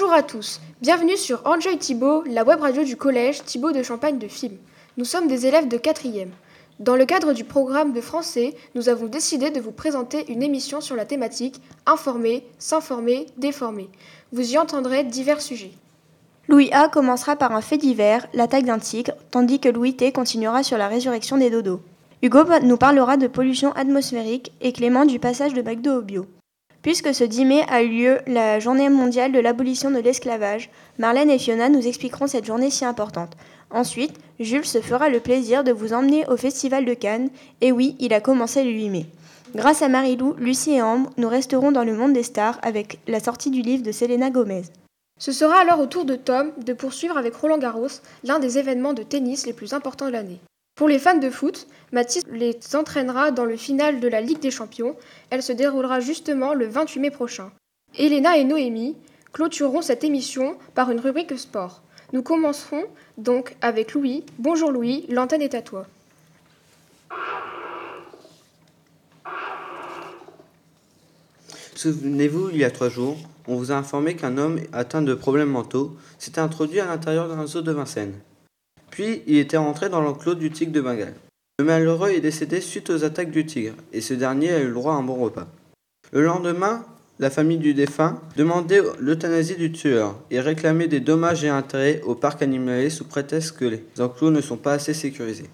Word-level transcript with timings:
Bonjour 0.00 0.16
à 0.16 0.22
tous, 0.22 0.62
bienvenue 0.80 1.18
sur 1.18 1.42
Enjoy 1.44 1.76
Thibault, 1.76 2.22
la 2.26 2.42
web 2.42 2.62
radio 2.62 2.84
du 2.84 2.96
collège 2.96 3.44
Thibault 3.44 3.72
de 3.72 3.82
Champagne 3.82 4.16
de 4.16 4.28
Film. 4.28 4.56
Nous 4.96 5.04
sommes 5.04 5.28
des 5.28 5.46
élèves 5.46 5.68
de 5.68 5.76
4e. 5.76 6.28
Dans 6.78 6.96
le 6.96 7.04
cadre 7.04 7.34
du 7.34 7.44
programme 7.44 7.92
de 7.92 8.00
français, 8.00 8.54
nous 8.74 8.88
avons 8.88 9.08
décidé 9.08 9.50
de 9.50 9.60
vous 9.60 9.72
présenter 9.72 10.24
une 10.32 10.42
émission 10.42 10.80
sur 10.80 10.96
la 10.96 11.04
thématique 11.04 11.60
Informer, 11.84 12.46
s'informer, 12.58 13.26
déformer. 13.36 13.90
Vous 14.32 14.54
y 14.54 14.56
entendrez 14.56 15.04
divers 15.04 15.42
sujets. 15.42 15.72
Louis 16.48 16.70
A 16.72 16.88
commencera 16.88 17.36
par 17.36 17.52
un 17.52 17.60
fait 17.60 17.76
divers, 17.76 18.26
l'attaque 18.32 18.64
d'un 18.64 18.78
tigre, 18.78 19.12
tandis 19.30 19.60
que 19.60 19.68
Louis 19.68 19.96
T 19.96 20.12
continuera 20.12 20.62
sur 20.62 20.78
la 20.78 20.88
résurrection 20.88 21.36
des 21.36 21.50
dodos. 21.50 21.82
Hugo 22.22 22.44
nous 22.62 22.78
parlera 22.78 23.18
de 23.18 23.26
pollution 23.26 23.72
atmosphérique 23.72 24.50
et 24.62 24.72
Clément 24.72 25.04
du 25.04 25.18
passage 25.18 25.52
de 25.52 25.60
McDo 25.60 25.98
au 25.98 26.00
bio. 26.00 26.26
Puisque 26.82 27.14
ce 27.14 27.24
10 27.24 27.44
mai 27.44 27.62
a 27.68 27.82
eu 27.82 27.88
lieu 27.88 28.18
la 28.26 28.58
journée 28.58 28.88
mondiale 28.88 29.32
de 29.32 29.38
l'abolition 29.38 29.90
de 29.90 29.98
l'esclavage, 29.98 30.70
Marlène 30.98 31.28
et 31.28 31.38
Fiona 31.38 31.68
nous 31.68 31.86
expliqueront 31.86 32.26
cette 32.26 32.46
journée 32.46 32.70
si 32.70 32.86
importante. 32.86 33.36
Ensuite, 33.70 34.18
Jules 34.38 34.64
se 34.64 34.80
fera 34.80 35.10
le 35.10 35.20
plaisir 35.20 35.62
de 35.62 35.72
vous 35.72 35.92
emmener 35.92 36.26
au 36.28 36.38
Festival 36.38 36.86
de 36.86 36.94
Cannes, 36.94 37.28
et 37.60 37.70
oui, 37.70 37.96
il 37.98 38.14
a 38.14 38.20
commencé 38.20 38.64
le 38.64 38.70
8 38.70 38.88
mai. 38.88 39.06
Grâce 39.54 39.82
à 39.82 39.88
Marilou, 39.88 40.34
Lucie 40.38 40.72
et 40.72 40.82
Ambre, 40.82 41.10
nous 41.18 41.28
resterons 41.28 41.72
dans 41.72 41.84
le 41.84 41.94
monde 41.94 42.14
des 42.14 42.22
stars 42.22 42.58
avec 42.62 42.98
la 43.06 43.20
sortie 43.20 43.50
du 43.50 43.60
livre 43.60 43.82
de 43.82 43.92
Selena 43.92 44.30
Gomez. 44.30 44.62
Ce 45.18 45.32
sera 45.32 45.60
alors 45.60 45.80
au 45.80 45.86
tour 45.86 46.06
de 46.06 46.16
Tom 46.16 46.52
de 46.64 46.72
poursuivre 46.72 47.18
avec 47.18 47.34
Roland 47.34 47.58
Garros 47.58 47.88
l'un 48.24 48.38
des 48.38 48.56
événements 48.56 48.94
de 48.94 49.02
tennis 49.02 49.46
les 49.46 49.52
plus 49.52 49.74
importants 49.74 50.06
de 50.06 50.12
l'année. 50.12 50.40
Pour 50.80 50.88
les 50.88 50.98
fans 50.98 51.18
de 51.18 51.28
foot, 51.28 51.66
Mathis 51.92 52.22
les 52.32 52.58
entraînera 52.72 53.32
dans 53.32 53.44
le 53.44 53.58
final 53.58 54.00
de 54.00 54.08
la 54.08 54.22
Ligue 54.22 54.38
des 54.38 54.50
Champions. 54.50 54.96
Elle 55.28 55.42
se 55.42 55.52
déroulera 55.52 56.00
justement 56.00 56.54
le 56.54 56.66
28 56.66 57.00
mai 57.00 57.10
prochain. 57.10 57.52
Elena 57.98 58.38
et 58.38 58.44
Noémie 58.44 58.96
clôtureront 59.30 59.82
cette 59.82 60.04
émission 60.04 60.56
par 60.74 60.90
une 60.90 60.98
rubrique 60.98 61.38
sport. 61.38 61.82
Nous 62.14 62.22
commencerons 62.22 62.84
donc 63.18 63.56
avec 63.60 63.92
Louis. 63.92 64.24
Bonjour 64.38 64.70
Louis, 64.70 65.04
l'antenne 65.10 65.42
est 65.42 65.54
à 65.54 65.60
toi. 65.60 65.86
Souvenez-vous, 71.74 72.48
il 72.52 72.56
y 72.56 72.64
a 72.64 72.70
trois 72.70 72.88
jours, 72.88 73.18
on 73.46 73.56
vous 73.56 73.70
a 73.70 73.74
informé 73.74 74.16
qu'un 74.16 74.38
homme 74.38 74.58
atteint 74.72 75.02
de 75.02 75.12
problèmes 75.12 75.50
mentaux 75.50 75.94
s'était 76.18 76.40
introduit 76.40 76.80
à 76.80 76.86
l'intérieur 76.86 77.28
d'un 77.28 77.46
zoo 77.46 77.60
de 77.60 77.70
Vincennes. 77.70 78.14
Il 79.02 79.38
était 79.38 79.56
rentré 79.56 79.88
dans 79.88 80.02
l'enclos 80.02 80.34
du 80.34 80.50
tigre 80.50 80.72
de 80.72 80.80
Bengale. 80.80 81.14
Le 81.58 81.64
malheureux 81.64 82.10
est 82.10 82.20
décédé 82.20 82.60
suite 82.60 82.90
aux 82.90 83.02
attaques 83.02 83.30
du 83.30 83.46
tigre, 83.46 83.74
et 83.92 84.02
ce 84.02 84.12
dernier 84.12 84.52
a 84.52 84.60
eu 84.60 84.66
le 84.66 84.74
droit 84.74 84.92
à 84.92 84.96
un 84.96 85.02
bon 85.02 85.14
repas. 85.14 85.46
Le 86.12 86.22
lendemain, 86.22 86.84
la 87.18 87.30
famille 87.30 87.58
du 87.58 87.72
défunt 87.72 88.20
demandait 88.36 88.82
l'euthanasie 88.98 89.56
du 89.56 89.72
tueur 89.72 90.18
et 90.30 90.40
réclamait 90.40 90.88
des 90.88 91.00
dommages 91.00 91.44
et 91.44 91.48
intérêts 91.48 92.02
au 92.04 92.14
parc 92.14 92.42
animalier 92.42 92.90
sous 92.90 93.04
prétexte 93.04 93.56
que 93.56 93.64
les 93.64 93.84
enclos 93.98 94.30
ne 94.30 94.40
sont 94.40 94.56
pas 94.56 94.74
assez 94.74 94.94
sécurisés. 94.94 95.48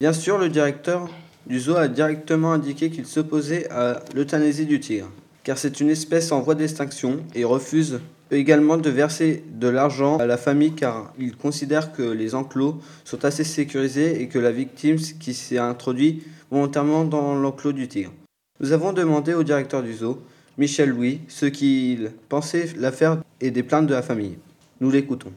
Bien 0.00 0.12
sûr, 0.12 0.38
le 0.38 0.48
directeur 0.48 1.08
du 1.46 1.60
zoo 1.60 1.76
a 1.76 1.88
directement 1.88 2.52
indiqué 2.52 2.90
qu'il 2.90 3.06
s'opposait 3.06 3.70
à 3.70 4.02
l'euthanasie 4.14 4.66
du 4.66 4.80
tigre, 4.80 5.10
car 5.44 5.58
c'est 5.58 5.80
une 5.80 5.90
espèce 5.90 6.32
en 6.32 6.40
voie 6.40 6.54
d'extinction 6.54 7.18
et 7.34 7.44
refuse 7.44 8.00
également 8.30 8.76
de 8.76 8.90
verser 8.90 9.44
de 9.52 9.68
l'argent 9.68 10.18
à 10.18 10.26
la 10.26 10.36
famille 10.36 10.72
car 10.72 11.12
il 11.18 11.36
considère 11.36 11.92
que 11.92 12.02
les 12.02 12.34
enclos 12.34 12.80
sont 13.04 13.24
assez 13.24 13.44
sécurisés 13.44 14.20
et 14.20 14.28
que 14.28 14.38
la 14.38 14.52
victime 14.52 14.96
qui 14.96 15.34
s'est 15.34 15.58
introduit 15.58 16.22
volontairement 16.50 17.04
dans 17.04 17.34
l'enclos 17.34 17.72
du 17.72 17.88
tigre. 17.88 18.12
Nous 18.60 18.72
avons 18.72 18.92
demandé 18.92 19.34
au 19.34 19.42
directeur 19.42 19.82
du 19.82 19.92
zoo, 19.94 20.22
Michel 20.56 20.90
Louis, 20.90 21.20
ce 21.28 21.46
qu'il 21.46 22.12
pensait 22.28 22.72
l'affaire 22.76 23.18
et 23.40 23.50
des 23.50 23.62
plaintes 23.62 23.86
de 23.86 23.94
la 23.94 24.02
famille. 24.02 24.38
Nous 24.80 24.90
l'écoutons. 24.90 25.32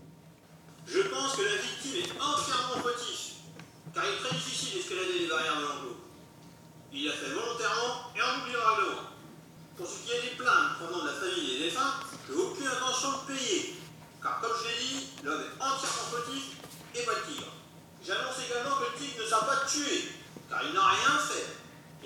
Je 0.88 1.02
pense 1.02 1.36
que 1.36 1.44
la 1.44 1.60
victime 1.60 2.00
est 2.00 2.16
entièrement 2.16 2.80
fautif, 2.80 3.44
car 3.94 4.04
il 4.08 4.16
est 4.16 4.24
très 4.24 4.36
difficile 4.36 4.80
d'escalader 4.80 5.20
les 5.20 5.28
barrières 5.28 5.58
de 5.58 5.64
l'enclos. 5.68 6.00
Il 6.94 7.06
l'a 7.06 7.12
fait 7.12 7.34
volontairement 7.36 8.16
et 8.16 8.22
en 8.24 8.32
oubliant 8.40 8.64
règlement. 8.72 9.12
Pour 9.76 9.88
ce 9.88 10.08
qui 10.08 10.12
est 10.16 10.24
des 10.32 10.36
plaintes 10.40 10.80
provenant 10.80 11.04
de 11.04 11.12
la 11.12 11.18
famille 11.20 11.44
des 11.44 11.60
défunts, 11.68 12.00
je 12.24 12.32
n'ai 12.32 12.40
aucune 12.40 12.68
intention 12.72 13.10
de 13.20 13.22
payer, 13.36 13.76
car 14.24 14.40
comme 14.40 14.56
je 14.56 14.64
l'ai 14.64 14.80
dit, 14.80 15.02
l'homme 15.28 15.44
est 15.44 15.56
entièrement 15.60 16.08
fautif 16.08 16.56
et 16.96 17.04
pas 17.04 17.20
le 17.20 17.24
tigre. 17.28 17.52
J'annonce 18.10 18.42
également 18.44 18.76
que 18.78 18.90
le 18.90 18.98
tigre 18.98 19.22
ne 19.22 19.30
sera 19.30 19.46
pas 19.46 19.68
tué, 19.70 20.10
car 20.50 20.64
il 20.68 20.74
n'a 20.74 20.82
rien 20.82 21.20
fait. 21.30 21.46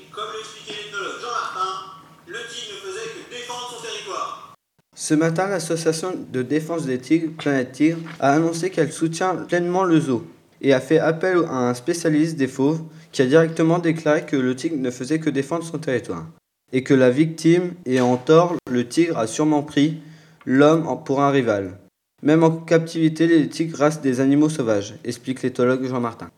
Et 0.01 0.03
comme 0.11 0.35
l'expliquait 0.35 0.83
l'ethnologue 0.83 1.21
Jean 1.21 1.31
Martin, 1.31 1.95
le 2.27 2.39
tigre 2.51 2.75
ne 2.75 2.91
faisait 2.91 3.07
que 3.07 3.31
défendre 3.31 3.69
son 3.71 3.81
territoire. 3.81 4.53
Ce 4.93 5.13
matin, 5.13 5.47
l'association 5.47 6.13
de 6.29 6.41
défense 6.41 6.85
des 6.85 6.99
tigres, 6.99 7.31
Planète 7.37 7.71
Tigre, 7.71 7.99
a 8.19 8.33
annoncé 8.33 8.69
qu'elle 8.69 8.91
soutient 8.91 9.33
pleinement 9.33 9.85
le 9.85 10.01
zoo 10.01 10.27
et 10.59 10.73
a 10.73 10.81
fait 10.81 10.99
appel 10.99 11.37
à 11.47 11.69
un 11.69 11.73
spécialiste 11.73 12.35
des 12.35 12.49
fauves 12.49 12.81
qui 13.13 13.21
a 13.21 13.25
directement 13.25 13.79
déclaré 13.79 14.25
que 14.25 14.35
le 14.35 14.57
tigre 14.57 14.75
ne 14.77 14.91
faisait 14.91 15.19
que 15.19 15.29
défendre 15.29 15.63
son 15.63 15.79
territoire 15.79 16.25
et 16.73 16.83
que 16.83 16.93
la 16.93 17.11
victime 17.11 17.75
ayant 17.85 18.17
tort, 18.17 18.57
le 18.69 18.89
tigre 18.89 19.17
a 19.17 19.27
sûrement 19.27 19.63
pris 19.63 20.01
l'homme 20.45 21.01
pour 21.05 21.21
un 21.21 21.29
rival. 21.29 21.79
Même 22.23 22.43
en 22.45 22.51
captivité, 22.51 23.27
les 23.27 23.49
tigres 23.49 23.77
restent 23.77 24.01
des 24.01 24.21
animaux 24.21 24.47
sauvages, 24.47 24.95
explique 25.03 25.43
l'éthologue 25.43 25.85
Jean 25.85 25.99
Martin. 25.99 26.29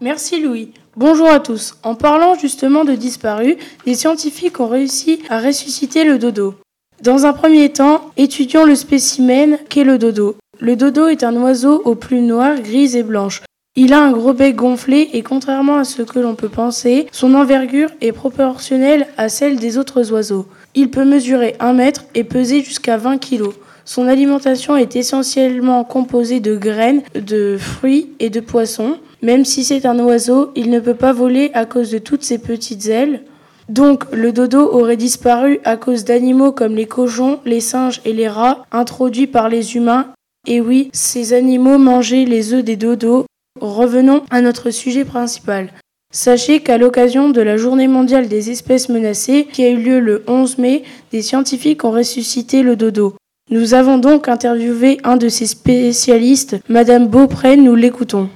Merci 0.00 0.40
Louis. 0.40 0.72
Bonjour 0.96 1.28
à 1.28 1.40
tous. 1.40 1.76
En 1.82 1.94
parlant 1.94 2.36
justement 2.36 2.86
de 2.86 2.94
disparus, 2.94 3.56
les 3.84 3.94
scientifiques 3.94 4.60
ont 4.60 4.68
réussi 4.68 5.22
à 5.28 5.40
ressusciter 5.40 6.04
le 6.04 6.18
dodo. 6.18 6.54
Dans 7.02 7.26
un 7.26 7.34
premier 7.34 7.70
temps, 7.70 8.12
étudions 8.16 8.64
le 8.64 8.74
spécimen 8.74 9.58
qu'est 9.68 9.84
le 9.84 9.98
dodo. 9.98 10.36
Le 10.60 10.74
dodo 10.74 11.08
est 11.08 11.22
un 11.22 11.36
oiseau 11.36 11.82
aux 11.84 11.94
plumes 11.94 12.26
noires, 12.26 12.60
grises 12.62 12.96
et 12.96 13.02
blanches. 13.02 13.42
Il 13.80 13.92
a 13.92 14.02
un 14.02 14.10
gros 14.10 14.32
bec 14.32 14.56
gonflé 14.56 15.08
et 15.12 15.22
contrairement 15.22 15.76
à 15.76 15.84
ce 15.84 16.02
que 16.02 16.18
l'on 16.18 16.34
peut 16.34 16.48
penser, 16.48 17.06
son 17.12 17.32
envergure 17.34 17.90
est 18.00 18.10
proportionnelle 18.10 19.06
à 19.16 19.28
celle 19.28 19.60
des 19.60 19.78
autres 19.78 20.10
oiseaux. 20.10 20.46
Il 20.74 20.90
peut 20.90 21.04
mesurer 21.04 21.54
1 21.60 21.74
mètre 21.74 22.04
et 22.16 22.24
peser 22.24 22.64
jusqu'à 22.64 22.96
20 22.96 23.18
kg. 23.18 23.50
Son 23.84 24.08
alimentation 24.08 24.76
est 24.76 24.96
essentiellement 24.96 25.84
composée 25.84 26.40
de 26.40 26.56
graines, 26.56 27.02
de 27.14 27.56
fruits 27.56 28.08
et 28.18 28.30
de 28.30 28.40
poissons. 28.40 28.96
Même 29.22 29.44
si 29.44 29.62
c'est 29.62 29.86
un 29.86 30.00
oiseau, 30.00 30.50
il 30.56 30.70
ne 30.70 30.80
peut 30.80 30.94
pas 30.94 31.12
voler 31.12 31.52
à 31.54 31.64
cause 31.64 31.92
de 31.92 31.98
toutes 31.98 32.24
ses 32.24 32.38
petites 32.38 32.88
ailes. 32.88 33.22
Donc 33.68 34.06
le 34.12 34.32
dodo 34.32 34.72
aurait 34.72 34.96
disparu 34.96 35.60
à 35.62 35.76
cause 35.76 36.02
d'animaux 36.04 36.50
comme 36.50 36.74
les 36.74 36.86
cochons, 36.86 37.38
les 37.44 37.60
singes 37.60 38.00
et 38.04 38.12
les 38.12 38.26
rats 38.26 38.66
introduits 38.72 39.28
par 39.28 39.48
les 39.48 39.76
humains. 39.76 40.08
Et 40.48 40.60
oui, 40.60 40.90
ces 40.92 41.32
animaux 41.32 41.78
mangeaient 41.78 42.24
les 42.24 42.54
œufs 42.54 42.64
des 42.64 42.74
dodos. 42.74 43.24
Revenons 43.60 44.22
à 44.30 44.40
notre 44.40 44.70
sujet 44.70 45.04
principal. 45.04 45.72
Sachez 46.10 46.60
qu'à 46.60 46.78
l'occasion 46.78 47.28
de 47.28 47.42
la 47.42 47.56
journée 47.56 47.88
mondiale 47.88 48.28
des 48.28 48.50
espèces 48.50 48.88
menacées, 48.88 49.46
qui 49.52 49.62
a 49.64 49.70
eu 49.70 49.76
lieu 49.76 50.00
le 50.00 50.24
11 50.26 50.58
mai, 50.58 50.84
des 51.12 51.20
scientifiques 51.22 51.84
ont 51.84 51.90
ressuscité 51.90 52.62
le 52.62 52.76
dodo. 52.76 53.14
Nous 53.50 53.74
avons 53.74 53.98
donc 53.98 54.28
interviewé 54.28 54.98
un 55.04 55.16
de 55.16 55.28
ces 55.28 55.46
spécialistes, 55.46 56.56
Madame 56.68 57.08
Beaupré, 57.08 57.56
nous 57.56 57.74
l'écoutons. 57.74 58.30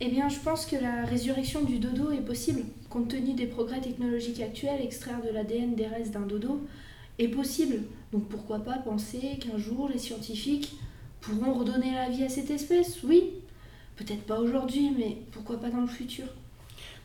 Eh 0.00 0.08
bien, 0.08 0.28
je 0.28 0.38
pense 0.38 0.66
que 0.66 0.76
la 0.76 1.04
résurrection 1.08 1.62
du 1.62 1.78
dodo 1.78 2.10
est 2.10 2.24
possible. 2.24 2.62
Compte 2.90 3.08
tenu 3.08 3.32
des 3.34 3.46
progrès 3.46 3.80
technologiques 3.80 4.40
actuels, 4.40 4.80
extraire 4.82 5.20
de 5.26 5.32
l'ADN 5.34 5.74
des 5.74 5.86
restes 5.86 6.12
d'un 6.12 6.26
dodo 6.26 6.60
est 7.18 7.28
possible. 7.28 7.82
Donc 8.12 8.28
pourquoi 8.28 8.58
pas 8.58 8.78
penser 8.78 9.38
qu'un 9.40 9.58
jour 9.58 9.88
les 9.92 9.98
scientifiques 9.98 10.72
pourront 11.20 11.54
redonner 11.54 11.92
la 11.94 12.08
vie 12.08 12.24
à 12.24 12.28
cette 12.28 12.50
espèce? 12.50 12.98
Oui. 13.02 13.30
Peut-être 13.96 14.24
pas 14.24 14.38
aujourd'hui, 14.38 14.90
mais 14.96 15.18
pourquoi 15.30 15.60
pas 15.60 15.70
dans 15.70 15.82
le 15.82 15.86
futur 15.86 16.26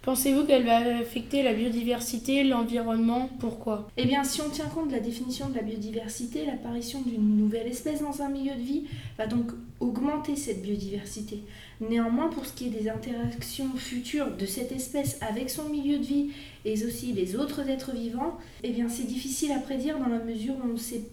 Pensez-vous 0.02 0.46
qu'elle 0.46 0.64
va 0.64 0.78
affecter 1.00 1.44
la 1.44 1.54
biodiversité, 1.54 2.46
l'environnement? 2.46 3.30
Pourquoi? 3.40 3.90
Eh 3.98 4.06
bien, 4.06 4.24
si 4.24 4.42
on 4.42 4.50
tient 4.50 4.68
compte 4.68 4.88
de 4.88 4.94
la 4.94 5.02
définition 5.02 5.50
de 5.50 5.56
la 5.56 5.62
biodiversité, 5.62 6.46
l'apparition 6.46 7.02
d'une 7.02 7.36
nouvelle 7.38 7.68
espèce 7.68 8.02
dans 8.02 8.22
un 8.22 8.30
milieu 8.30 8.56
de 8.56 8.62
vie 8.62 8.86
va 9.18 9.28
donc 9.28 9.52
augmenter 9.82 10.38
cette 10.38 10.62
biodiversité. 10.62 11.44
Néanmoins, 11.82 12.30
pour 12.30 12.46
ce 12.46 12.54
qui 12.54 12.68
est 12.68 12.70
des 12.70 12.90
interactions 12.90 13.70
futures 13.76 14.36
de 14.38 14.46
cette 14.46 14.72
espèce 14.72 15.18
avec 15.22 15.50
son 15.50 15.68
milieu 15.68 15.98
de 15.98 16.06
vie 16.06 16.30
et 16.64 16.86
aussi 16.86 17.12
les 17.12 17.36
autres 17.36 17.68
êtres 17.68 17.92
vivants, 17.94 18.38
eh 18.64 18.72
bien, 18.72 18.88
c'est 18.88 19.04
difficile 19.04 19.52
à 19.52 19.60
prédire 19.60 20.00
dans 20.00 20.08
la 20.08 20.20
mesure 20.20 20.56
où 20.56 20.70
on 20.70 20.74
ne 20.74 20.78
sait 20.78 21.04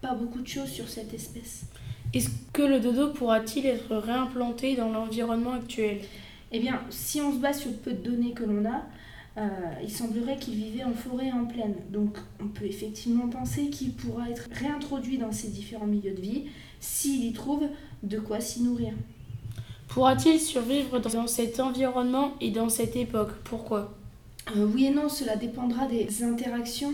pas 0.00 0.14
beaucoup 0.14 0.40
de 0.40 0.48
choses 0.48 0.70
sur 0.70 0.88
cette 0.88 1.12
espèce. 1.12 1.64
Est-ce 2.14 2.28
que 2.52 2.62
le 2.62 2.80
dodo 2.80 3.08
pourra-t-il 3.08 3.66
être 3.66 3.96
réimplanté 3.96 4.76
dans 4.76 4.90
l'environnement 4.90 5.52
actuel? 5.52 6.00
Eh 6.50 6.60
bien, 6.60 6.82
si 6.90 7.20
on 7.20 7.32
se 7.32 7.38
base 7.38 7.60
sur 7.60 7.70
le 7.70 7.76
peu 7.76 7.92
de 7.92 8.10
données 8.10 8.32
que 8.32 8.44
l'on 8.44 8.64
a, 8.66 8.82
euh, 9.38 9.48
il 9.82 9.90
semblerait 9.90 10.36
qu'il 10.36 10.54
vivait 10.54 10.84
en 10.84 10.92
forêt 10.92 11.32
en 11.32 11.46
plaine. 11.46 11.74
Donc 11.90 12.18
on 12.42 12.48
peut 12.48 12.66
effectivement 12.66 13.28
penser 13.28 13.70
qu'il 13.70 13.92
pourra 13.94 14.28
être 14.28 14.48
réintroduit 14.52 15.16
dans 15.16 15.32
ces 15.32 15.48
différents 15.48 15.86
milieux 15.86 16.12
de 16.12 16.20
vie 16.20 16.44
s'il 16.80 17.24
y 17.24 17.32
trouve 17.32 17.64
de 18.02 18.18
quoi 18.18 18.40
s'y 18.40 18.62
nourrir. 18.62 18.92
Pourra-t-il 19.88 20.38
survivre 20.38 20.98
dans 20.98 21.26
cet 21.26 21.60
environnement 21.60 22.32
et 22.40 22.50
dans 22.50 22.68
cette 22.68 22.96
époque? 22.96 23.32
Pourquoi? 23.44 23.94
Euh, 24.56 24.66
Oui 24.66 24.86
et 24.86 24.90
non, 24.90 25.08
cela 25.08 25.36
dépendra 25.36 25.86
des 25.86 26.22
interactions 26.22 26.92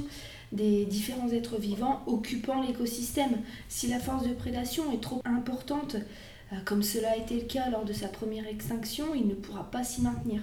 des 0.53 0.87
différents 0.87 1.31
êtres 1.31 1.59
vivants 1.59 2.03
occupant 2.07 2.63
l'écosystème. 2.63 3.39
Si 3.69 3.89
la 3.89 3.99
force 3.99 4.27
de 4.27 4.33
prédation 4.33 4.93
est 4.93 5.01
trop 5.01 5.21
importante, 5.25 5.97
euh, 6.53 6.57
comme 6.65 6.83
cela 6.83 7.11
a 7.13 7.17
été 7.17 7.35
le 7.35 7.47
cas 7.47 7.69
lors 7.71 7.85
de 7.85 7.93
sa 7.93 8.09
première 8.09 8.47
extinction, 8.47 9.15
il 9.15 9.27
ne 9.27 9.35
pourra 9.35 9.71
pas 9.71 9.85
s'y 9.85 10.01
maintenir. 10.03 10.43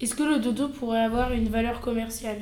Est-ce 0.00 0.14
que 0.14 0.22
le 0.22 0.38
dodo 0.38 0.68
pourrait 0.68 1.02
avoir 1.02 1.32
une 1.32 1.48
valeur 1.48 1.80
commerciale? 1.80 2.38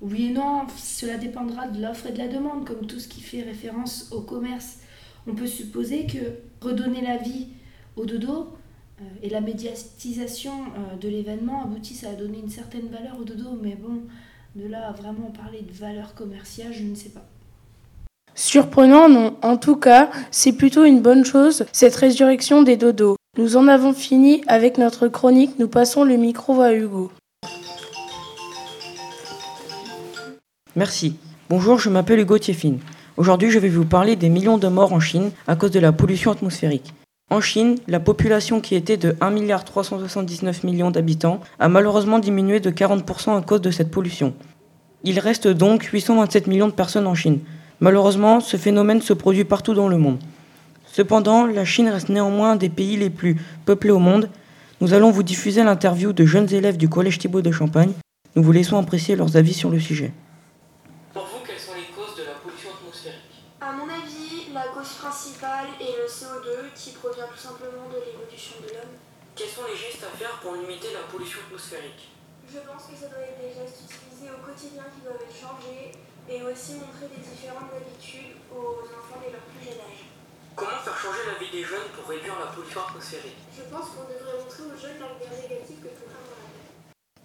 Oui 0.00 0.26
et 0.26 0.30
non, 0.30 0.66
cela 0.76 1.16
dépendra 1.18 1.68
de 1.68 1.82
l'offre 1.82 2.06
et 2.06 2.12
de 2.12 2.18
la 2.18 2.28
demande, 2.28 2.64
comme 2.64 2.86
tout 2.86 3.00
ce 3.00 3.08
qui 3.08 3.20
fait 3.20 3.42
référence 3.42 4.08
au 4.12 4.20
commerce. 4.20 4.78
On 5.26 5.34
peut 5.34 5.46
supposer 5.46 6.06
que 6.06 6.64
redonner 6.64 7.02
la 7.02 7.16
vie 7.16 7.48
au 7.96 8.06
dodo 8.06 8.56
euh, 9.00 9.04
et 9.22 9.28
la 9.28 9.40
médiatisation 9.40 10.52
euh, 10.52 10.96
de 10.96 11.08
l'événement 11.08 11.64
aboutissent 11.64 12.04
à 12.04 12.14
donner 12.14 12.38
une 12.38 12.48
certaine 12.48 12.88
valeur 12.88 13.18
au 13.20 13.24
dodo, 13.24 13.58
mais 13.60 13.74
bon, 13.74 14.02
de 14.56 14.66
là 14.66 14.88
à 14.88 14.92
vraiment 14.92 15.30
parler 15.30 15.62
de 15.62 15.72
valeur 15.72 16.14
commerciale, 16.14 16.72
je 16.72 16.82
ne 16.82 16.94
sais 16.94 17.10
pas. 17.10 17.24
Surprenant, 18.34 19.08
non. 19.08 19.36
En 19.42 19.56
tout 19.56 19.76
cas, 19.76 20.10
c'est 20.30 20.52
plutôt 20.52 20.84
une 20.84 21.00
bonne 21.00 21.24
chose, 21.24 21.66
cette 21.72 21.96
résurrection 21.96 22.62
des 22.62 22.76
dodos. 22.76 23.16
Nous 23.36 23.56
en 23.56 23.68
avons 23.68 23.92
fini 23.92 24.42
avec 24.46 24.78
notre 24.78 25.08
chronique, 25.08 25.58
nous 25.58 25.68
passons 25.68 26.04
le 26.04 26.16
micro 26.16 26.60
à 26.60 26.72
Hugo. 26.72 27.10
Merci. 30.76 31.16
Bonjour, 31.50 31.78
je 31.78 31.90
m'appelle 31.90 32.20
Hugo 32.20 32.38
Tiefin. 32.38 32.76
Aujourd'hui, 33.16 33.50
je 33.50 33.58
vais 33.58 33.68
vous 33.68 33.84
parler 33.84 34.16
des 34.16 34.28
millions 34.28 34.58
de 34.58 34.68
morts 34.68 34.92
en 34.92 35.00
Chine 35.00 35.30
à 35.46 35.56
cause 35.56 35.72
de 35.72 35.80
la 35.80 35.92
pollution 35.92 36.30
atmosphérique. 36.30 36.94
En 37.30 37.40
Chine, 37.42 37.76
la 37.86 38.00
population 38.00 38.60
qui 38.60 38.74
était 38.74 38.96
de 38.96 39.14
1,379 39.20 40.64
milliard 40.64 40.90
d'habitants 40.90 41.40
a 41.58 41.68
malheureusement 41.68 42.18
diminué 42.18 42.58
de 42.58 42.70
40% 42.70 43.36
à 43.36 43.42
cause 43.42 43.60
de 43.60 43.70
cette 43.70 43.90
pollution. 43.90 44.32
Il 45.04 45.18
reste 45.18 45.46
donc 45.46 45.84
827 45.84 46.46
millions 46.46 46.68
de 46.68 46.72
personnes 46.72 47.06
en 47.06 47.14
Chine. 47.14 47.40
Malheureusement, 47.80 48.40
ce 48.40 48.56
phénomène 48.56 49.02
se 49.02 49.12
produit 49.12 49.44
partout 49.44 49.74
dans 49.74 49.88
le 49.88 49.98
monde. 49.98 50.18
Cependant, 50.90 51.46
la 51.46 51.64
Chine 51.64 51.88
reste 51.88 52.08
néanmoins 52.08 52.52
un 52.52 52.56
des 52.56 52.70
pays 52.70 52.96
les 52.96 53.10
plus 53.10 53.36
peuplés 53.66 53.90
au 53.90 53.98
monde. 53.98 54.30
Nous 54.80 54.94
allons 54.94 55.10
vous 55.10 55.22
diffuser 55.22 55.62
l'interview 55.62 56.12
de 56.12 56.24
jeunes 56.24 56.52
élèves 56.52 56.78
du 56.78 56.88
Collège 56.88 57.18
Thibault 57.18 57.42
de 57.42 57.52
Champagne. 57.52 57.92
Nous 58.36 58.42
vous 58.42 58.52
laissons 58.52 58.78
apprécier 58.78 59.16
leurs 59.16 59.36
avis 59.36 59.54
sur 59.54 59.70
le 59.70 59.78
sujet. 59.78 60.12
Pour 61.12 61.24
vous, 61.24 61.46
quelles 61.46 61.58
sont 61.58 61.74
les 61.76 61.94
causes 61.94 62.16
de 62.16 62.24
la 62.24 62.34
pollution 62.42 62.70
atmosphérique 62.70 63.44
À 63.60 63.72
mon 63.72 63.84
avis, 63.84 64.52
la 64.52 64.64
cause 64.74 64.88
principale 64.94 65.66
est 65.80 65.94
le 66.02 66.08
CO2 66.08 66.74
qui 66.74 66.90
provient 66.90 67.26
tout 67.30 67.37
simplement 67.48 67.88
de 67.88 67.96
l'évolution 68.04 68.60
de 68.60 68.68
l'homme. 68.76 68.94
Quels 69.32 69.48
sont 69.48 69.64
les 69.64 69.78
gestes 69.78 70.04
à 70.04 70.12
faire 70.12 70.36
pour 70.44 70.52
limiter 70.52 70.92
la 70.92 71.08
pollution 71.08 71.40
atmosphérique? 71.48 72.12
Je 72.44 72.60
pense 72.60 72.84
que 72.84 72.92
ça 72.92 73.08
doit 73.08 73.24
être 73.24 73.40
des 73.40 73.56
gestes 73.56 73.88
utilisés 73.88 74.28
au 74.28 74.40
quotidien 74.44 74.84
qui 74.92 75.00
doivent 75.00 75.24
être 75.24 75.32
changés 75.32 75.96
et 76.28 76.44
aussi 76.44 76.76
montrer 76.76 77.08
des 77.08 77.24
différentes 77.24 77.72
habitudes 77.72 78.36
aux 78.52 78.84
enfants 78.84 79.20
dès 79.24 79.32
leur 79.32 79.40
plus 79.48 79.64
jeune 79.64 79.80
âge. 79.80 80.04
Comment 80.60 80.76
faire 80.84 80.98
changer 81.00 81.24
la 81.24 81.40
vie 81.40 81.48
des 81.48 81.64
jeunes 81.64 81.88
pour 81.96 82.04
réduire 82.12 82.36
la 82.36 82.52
pollution 82.52 82.84
atmosphérique? 82.84 83.40
Je 83.56 83.64
pense 83.72 83.96
qu'on 83.96 84.04
devrait 84.04 84.36
montrer 84.44 84.62
aux 84.68 84.76
jeunes 84.76 85.00
l'avenir 85.00 85.32
négatif 85.40 85.76
que 85.80 85.88
la 85.88 86.20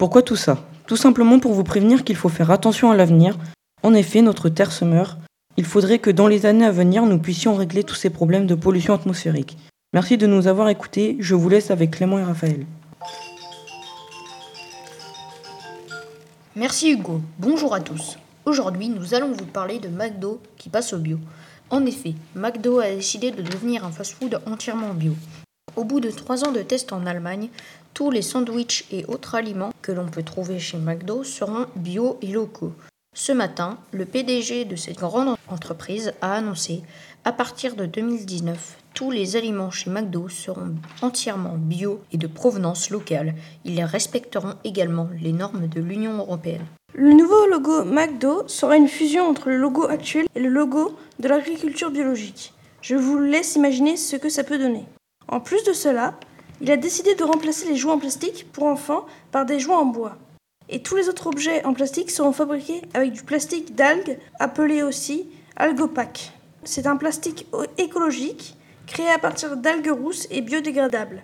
Pourquoi 0.00 0.24
tout 0.24 0.40
ça? 0.40 0.56
Tout 0.88 0.96
simplement 0.96 1.36
pour 1.36 1.52
vous 1.52 1.68
prévenir 1.68 2.00
qu'il 2.00 2.16
faut 2.16 2.32
faire 2.32 2.48
attention 2.48 2.88
à 2.88 2.96
l'avenir. 2.96 3.36
En 3.84 3.92
effet, 3.92 4.22
notre 4.24 4.48
Terre 4.48 4.72
se 4.72 4.88
meurt. 4.88 5.20
Il 5.60 5.66
faudrait 5.68 6.00
que 6.00 6.10
dans 6.10 6.28
les 6.28 6.46
années 6.46 6.64
à 6.64 6.72
venir, 6.72 7.04
nous 7.04 7.18
puissions 7.18 7.56
régler 7.56 7.84
tous 7.84 7.94
ces 7.94 8.08
problèmes 8.08 8.46
de 8.46 8.54
pollution 8.54 8.94
atmosphérique. 8.94 9.58
Merci 9.94 10.18
de 10.18 10.26
nous 10.26 10.48
avoir 10.48 10.68
écoutés. 10.70 11.16
Je 11.20 11.36
vous 11.36 11.48
laisse 11.48 11.70
avec 11.70 11.92
Clément 11.92 12.18
et 12.18 12.24
Raphaël. 12.24 12.66
Merci 16.56 16.90
Hugo. 16.90 17.20
Bonjour 17.38 17.72
à 17.72 17.80
tous. 17.80 18.18
Aujourd'hui, 18.44 18.88
nous 18.88 19.14
allons 19.14 19.30
vous 19.30 19.46
parler 19.46 19.78
de 19.78 19.86
McDo 19.86 20.40
qui 20.56 20.68
passe 20.68 20.92
au 20.94 20.98
bio. 20.98 21.20
En 21.70 21.86
effet, 21.86 22.14
McDo 22.34 22.80
a 22.80 22.90
décidé 22.90 23.30
de 23.30 23.42
devenir 23.42 23.84
un 23.84 23.92
fast-food 23.92 24.40
entièrement 24.46 24.94
bio. 24.94 25.12
Au 25.76 25.84
bout 25.84 26.00
de 26.00 26.10
trois 26.10 26.42
ans 26.42 26.50
de 26.50 26.62
tests 26.62 26.92
en 26.92 27.06
Allemagne, 27.06 27.48
tous 27.92 28.10
les 28.10 28.22
sandwichs 28.22 28.86
et 28.90 29.04
autres 29.04 29.36
aliments 29.36 29.72
que 29.80 29.92
l'on 29.92 30.08
peut 30.08 30.24
trouver 30.24 30.58
chez 30.58 30.78
McDo 30.78 31.22
seront 31.22 31.66
bio 31.76 32.18
et 32.20 32.32
locaux. 32.32 32.72
Ce 33.14 33.30
matin, 33.30 33.78
le 33.92 34.06
PDG 34.06 34.64
de 34.64 34.74
cette 34.74 34.98
grande 34.98 35.36
entreprise 35.46 36.14
a 36.20 36.34
annoncé 36.34 36.82
à 37.24 37.30
partir 37.30 37.76
de 37.76 37.86
2019, 37.86 38.78
tous 38.94 39.10
les 39.10 39.36
aliments 39.36 39.72
chez 39.72 39.90
McDo 39.90 40.28
seront 40.28 40.76
entièrement 41.02 41.56
bio 41.56 42.00
et 42.12 42.16
de 42.16 42.28
provenance 42.28 42.90
locale. 42.90 43.34
Ils 43.64 43.82
respecteront 43.82 44.54
également 44.62 45.08
les 45.20 45.32
normes 45.32 45.66
de 45.66 45.80
l'Union 45.80 46.16
européenne. 46.18 46.64
Le 46.94 47.12
nouveau 47.12 47.46
logo 47.48 47.84
McDo 47.84 48.44
sera 48.46 48.76
une 48.76 48.88
fusion 48.88 49.28
entre 49.28 49.48
le 49.48 49.56
logo 49.56 49.84
actuel 49.88 50.26
et 50.36 50.40
le 50.40 50.48
logo 50.48 50.96
de 51.18 51.28
l'agriculture 51.28 51.90
biologique. 51.90 52.54
Je 52.82 52.94
vous 52.94 53.18
laisse 53.18 53.56
imaginer 53.56 53.96
ce 53.96 54.14
que 54.14 54.28
ça 54.28 54.44
peut 54.44 54.58
donner. 54.58 54.84
En 55.26 55.40
plus 55.40 55.64
de 55.64 55.72
cela, 55.72 56.14
il 56.60 56.70
a 56.70 56.76
décidé 56.76 57.16
de 57.16 57.24
remplacer 57.24 57.66
les 57.66 57.76
jouets 57.76 57.92
en 57.92 57.98
plastique 57.98 58.46
pour 58.52 58.64
enfants 58.64 59.06
par 59.32 59.44
des 59.44 59.58
jouets 59.58 59.74
en 59.74 59.86
bois. 59.86 60.16
Et 60.68 60.82
tous 60.82 60.94
les 60.94 61.08
autres 61.08 61.26
objets 61.26 61.64
en 61.64 61.74
plastique 61.74 62.12
seront 62.12 62.32
fabriqués 62.32 62.82
avec 62.94 63.12
du 63.12 63.24
plastique 63.24 63.74
d'algues, 63.74 64.18
appelé 64.38 64.84
aussi 64.84 65.26
algopac. 65.56 66.32
C'est 66.62 66.86
un 66.86 66.96
plastique 66.96 67.46
écologique 67.76 68.56
créé 68.86 69.10
à 69.10 69.18
partir 69.18 69.56
d'algues 69.56 69.90
rousses 69.90 70.26
et 70.30 70.40
biodégradables. 70.40 71.22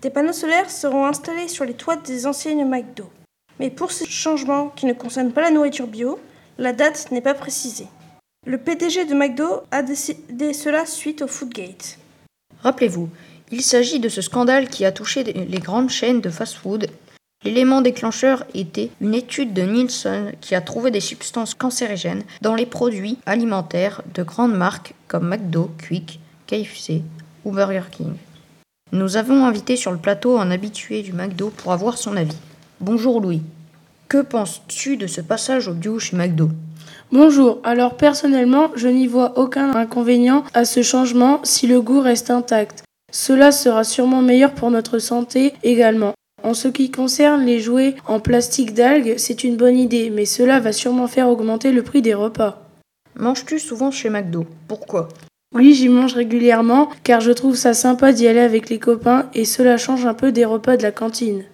Des 0.00 0.10
panneaux 0.10 0.32
solaires 0.32 0.70
seront 0.70 1.06
installés 1.06 1.48
sur 1.48 1.64
les 1.64 1.74
toits 1.74 1.96
des 1.96 2.26
anciennes 2.26 2.68
McDo. 2.68 3.10
Mais 3.60 3.70
pour 3.70 3.92
ces 3.92 4.06
changements 4.06 4.68
qui 4.70 4.86
ne 4.86 4.92
concernent 4.92 5.32
pas 5.32 5.42
la 5.42 5.50
nourriture 5.50 5.86
bio, 5.86 6.18
la 6.58 6.72
date 6.72 7.10
n'est 7.10 7.20
pas 7.20 7.34
précisée. 7.34 7.86
Le 8.46 8.58
PDG 8.58 9.06
de 9.06 9.14
McDo 9.14 9.62
a 9.70 9.82
décidé 9.82 10.52
cela 10.52 10.84
suite 10.86 11.22
au 11.22 11.26
Foodgate. 11.26 11.98
Rappelez-vous, 12.62 13.08
il 13.50 13.62
s'agit 13.62 14.00
de 14.00 14.08
ce 14.08 14.20
scandale 14.20 14.68
qui 14.68 14.84
a 14.84 14.92
touché 14.92 15.22
les 15.22 15.58
grandes 15.58 15.90
chaînes 15.90 16.20
de 16.20 16.30
fast-food. 16.30 16.88
L'élément 17.44 17.82
déclencheur 17.82 18.44
était 18.54 18.90
une 19.00 19.14
étude 19.14 19.52
de 19.52 19.62
Nielsen 19.62 20.32
qui 20.40 20.54
a 20.54 20.60
trouvé 20.60 20.90
des 20.90 21.00
substances 21.00 21.54
cancérigènes 21.54 22.24
dans 22.40 22.54
les 22.54 22.66
produits 22.66 23.18
alimentaires 23.26 24.02
de 24.14 24.22
grandes 24.22 24.56
marques 24.56 24.94
comme 25.08 25.28
McDo, 25.28 25.70
Quick, 25.86 26.20
KFC 26.54 27.02
ou 27.44 27.50
Burger 27.50 27.82
King. 27.90 28.12
Nous 28.92 29.16
avons 29.16 29.44
invité 29.44 29.76
sur 29.76 29.90
le 29.90 29.98
plateau 29.98 30.38
un 30.38 30.50
habitué 30.50 31.02
du 31.02 31.12
McDo 31.12 31.50
pour 31.50 31.72
avoir 31.72 31.98
son 31.98 32.16
avis. 32.16 32.36
Bonjour 32.80 33.20
Louis. 33.20 33.42
Que 34.08 34.22
penses-tu 34.22 34.96
de 34.96 35.08
ce 35.08 35.20
passage 35.20 35.66
au 35.66 35.72
bio 35.72 35.98
chez 35.98 36.16
McDo? 36.16 36.50
Bonjour, 37.10 37.58
alors 37.64 37.96
personnellement, 37.96 38.70
je 38.76 38.88
n'y 38.88 39.06
vois 39.06 39.38
aucun 39.38 39.74
inconvénient 39.74 40.44
à 40.54 40.64
ce 40.64 40.82
changement 40.82 41.40
si 41.42 41.66
le 41.66 41.80
goût 41.80 42.00
reste 42.00 42.30
intact. 42.30 42.84
Cela 43.12 43.50
sera 43.50 43.82
sûrement 43.82 44.22
meilleur 44.22 44.52
pour 44.52 44.70
notre 44.70 44.98
santé 44.98 45.54
également. 45.64 46.12
En 46.42 46.54
ce 46.54 46.68
qui 46.68 46.90
concerne 46.90 47.44
les 47.44 47.58
jouets 47.58 47.96
en 48.06 48.20
plastique 48.20 48.74
d'algues, 48.74 49.14
c'est 49.16 49.44
une 49.44 49.56
bonne 49.56 49.78
idée, 49.78 50.10
mais 50.10 50.26
cela 50.26 50.60
va 50.60 50.72
sûrement 50.72 51.08
faire 51.08 51.28
augmenter 51.28 51.72
le 51.72 51.82
prix 51.82 52.02
des 52.02 52.14
repas. 52.14 52.62
Manges-tu 53.16 53.58
souvent 53.58 53.90
chez 53.90 54.10
McDo? 54.10 54.46
Pourquoi? 54.68 55.08
Oui, 55.54 55.72
j'y 55.72 55.88
mange 55.88 56.14
régulièrement, 56.14 56.90
car 57.04 57.20
je 57.20 57.30
trouve 57.30 57.54
ça 57.54 57.74
sympa 57.74 58.12
d'y 58.12 58.26
aller 58.26 58.40
avec 58.40 58.68
les 58.68 58.80
copains 58.80 59.30
et 59.34 59.44
cela 59.44 59.76
change 59.78 60.04
un 60.04 60.14
peu 60.14 60.32
des 60.32 60.44
repas 60.44 60.76
de 60.76 60.82
la 60.82 60.90
cantine. 60.90 61.44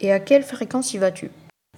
Et 0.00 0.12
à 0.12 0.18
quelle 0.18 0.42
fréquence 0.42 0.92
y 0.92 0.98
vas-tu? 0.98 1.30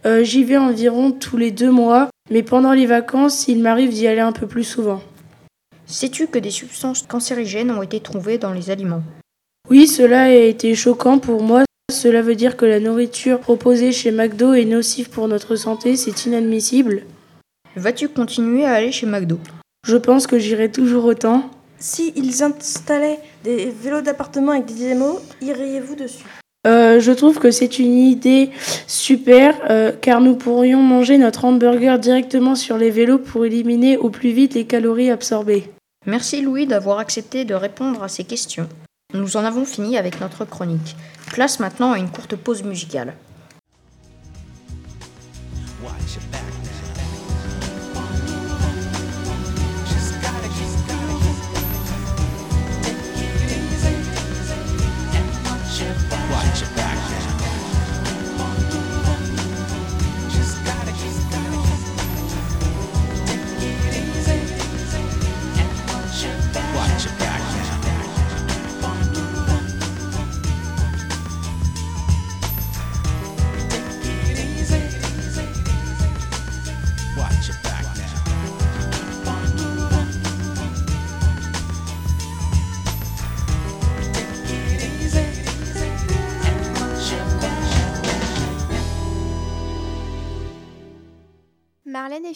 Euh, 0.07 0.25
J'y 0.25 0.43
vais 0.45 0.57
environ 0.57 1.13
tous 1.13 1.37
les 1.37 1.51
deux 1.51 1.71
mois, 1.71 2.09
mais 2.31 2.43
pendant 2.43 2.73
les 2.73 2.87
vacances, 2.87 3.47
il 3.47 3.61
m'arrive 3.61 3.91
d'y 3.91 4.07
aller 4.07 4.21
un 4.21 4.33
peu 4.33 4.47
plus 4.47 4.65
souvent. 4.65 5.03
Sais-tu 5.87 6.29
que 6.29 6.39
des 6.39 6.51
substances 6.51 7.03
cancérigènes 7.03 7.71
ont 7.71 7.83
été 7.83 8.01
trouvées 8.01 8.39
dans 8.39 8.53
les 8.53 8.71
aliments? 8.71 9.03
Oui, 9.69 9.87
cela 9.87 10.23
a 10.23 10.31
été 10.31 10.75
choquant 10.75 11.19
pour 11.19 11.43
moi. 11.43 11.65
Cela 11.93 12.23
veut 12.23 12.37
dire 12.37 12.57
que 12.57 12.67
la 12.67 12.81
nourriture 12.81 13.41
proposée 13.41 13.93
chez 13.93 14.13
McDo 14.13 14.55
est 14.55 14.65
nocive 14.65 15.11
pour 15.11 15.29
notre 15.29 15.57
santé, 15.57 15.97
c'est 15.97 16.27
inadmissible. 16.27 17.03
Vas-tu 17.77 18.09
continuer 18.09 18.65
à 18.65 18.75
aller 18.75 18.93
chez 18.93 19.07
McDo? 19.07 19.39
Je 19.89 19.97
pense 19.97 20.27
que 20.27 20.39
j'irai 20.39 20.71
toujours 20.71 21.07
autant. 21.07 21.49
Si 21.79 22.13
ils 22.15 22.43
installaient 22.43 23.21
des 23.43 23.71
vélos 23.71 24.03
d'appartement 24.03 24.53
avec 24.53 24.67
des 24.67 24.75
démos, 24.75 25.17
iriez-vous 25.41 25.95
dessus? 25.95 26.27
Euh, 26.67 27.01
je 27.01 27.11
trouve 27.11 27.39
que 27.39 27.51
c'est 27.51 27.79
une 27.79 27.97
idée 27.97 28.51
super 28.87 29.55
euh, 29.71 29.91
car 29.99 30.21
nous 30.21 30.35
pourrions 30.35 30.83
manger 30.83 31.17
notre 31.17 31.47
hamburger 31.47 31.99
directement 31.99 32.55
sur 32.55 32.77
les 32.77 32.91
vélos 32.91 33.19
pour 33.19 33.47
éliminer 33.47 33.97
au 33.97 34.11
plus 34.11 34.33
vite 34.33 34.53
les 34.53 34.67
calories 34.67 35.11
absorbées. 35.11 35.71
Merci 36.05 36.43
Louis 36.43 36.67
d'avoir 36.67 36.99
accepté 36.99 37.47
de 37.47 37.55
répondre 37.55 38.03
à 38.03 38.09
ces 38.09 38.25
questions. 38.25 38.69
Nous 39.15 39.39
en 39.39 39.45
avons 39.47 39.65
fini 39.65 39.97
avec 39.97 40.21
notre 40.21 40.45
chronique. 40.45 40.97
Place 41.33 41.61
maintenant 41.61 41.93
à 41.93 41.99
une 41.99 42.11
courte 42.11 42.37
pause 42.37 42.63
musicale. 42.63 43.15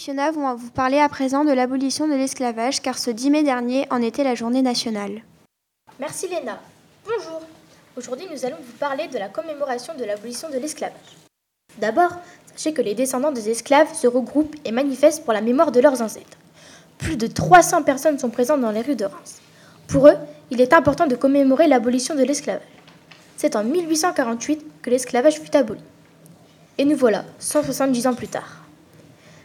Vont 0.09 0.57
vous 0.57 0.71
parler 0.71 0.99
à 0.99 1.09
présent 1.09 1.45
de 1.45 1.53
l'abolition 1.53 2.09
de 2.09 2.15
l'esclavage 2.15 2.83
car 2.83 2.99
ce 2.99 3.11
10 3.11 3.31
mai 3.31 3.43
dernier 3.45 3.87
en 3.91 4.03
était 4.03 4.25
la 4.25 4.35
journée 4.35 4.63
nationale. 4.63 5.23
Merci 6.01 6.27
Léna. 6.27 6.59
Bonjour. 7.05 7.41
Aujourd'hui, 7.97 8.27
nous 8.33 8.45
allons 8.45 8.57
vous 8.57 8.77
parler 8.81 9.07
de 9.07 9.17
la 9.17 9.29
commémoration 9.29 9.95
de 9.95 10.05
l'abolition 10.05 10.51
de 10.51 10.59
l'esclavage. 10.59 10.97
D'abord, 11.79 12.11
sachez 12.53 12.73
que 12.73 12.83
les 12.83 12.97
descendants 12.97 13.31
des 13.31 13.49
esclaves 13.49 13.95
se 13.95 14.09
regroupent 14.09 14.57
et 14.65 14.73
manifestent 14.73 15.23
pour 15.23 15.35
la 15.35 15.41
mémoire 15.41 15.71
de 15.71 15.79
leurs 15.79 16.03
ancêtres. 16.03 16.39
Plus 16.99 17.17
de 17.17 17.29
300 17.29 17.85
personnes 17.85 18.19
sont 18.19 18.31
présentes 18.31 18.61
dans 18.61 18.73
les 18.73 18.83
rues 18.83 18.97
de 18.97 19.05
Reims. 19.05 19.41
Pour 19.87 20.09
eux, 20.09 20.17
il 20.51 20.61
est 20.61 20.73
important 20.73 21.07
de 21.07 21.15
commémorer 21.15 21.69
l'abolition 21.69 22.17
de 22.17 22.25
l'esclavage. 22.25 22.67
C'est 23.37 23.55
en 23.55 23.63
1848 23.63 24.83
que 24.83 24.91
l'esclavage 24.91 25.39
fut 25.39 25.55
aboli. 25.55 25.81
Et 26.79 26.85
nous 26.85 26.97
voilà, 26.97 27.25
170 27.39 28.09
ans 28.09 28.15
plus 28.15 28.29
tard. 28.29 28.63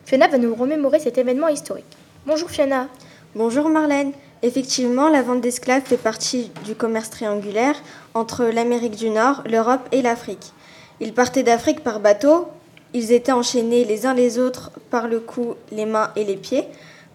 Fiona 0.08 0.30
va 0.30 0.38
nous 0.38 0.56
remémorer 0.56 1.00
cet 1.00 1.18
événement 1.18 1.50
historique. 1.50 1.98
Bonjour 2.26 2.50
Fiona. 2.50 2.88
Bonjour 3.36 3.68
Marlène. 3.68 4.14
Effectivement, 4.42 5.10
la 5.10 5.22
vente 5.22 5.42
d'esclaves 5.42 5.82
fait 5.84 5.98
partie 5.98 6.50
du 6.64 6.76
commerce 6.76 7.10
triangulaire 7.10 7.76
entre 8.14 8.46
l'Amérique 8.46 8.96
du 8.96 9.10
Nord, 9.10 9.44
l'Europe 9.46 9.86
et 9.92 10.02
l'Afrique. 10.02 10.54
Ils 11.02 11.14
partaient 11.14 11.44
d'Afrique 11.44 11.84
par 11.84 12.00
bateau, 12.00 12.48
ils 12.94 13.12
étaient 13.12 13.34
enchaînés 13.34 13.84
les 13.84 14.06
uns 14.06 14.14
les 14.14 14.40
autres 14.40 14.72
par 14.90 15.10
le 15.10 15.20
cou, 15.20 15.56
les 15.74 15.86
mains 15.86 16.12
et 16.16 16.24
les 16.24 16.38
pieds. 16.38 16.64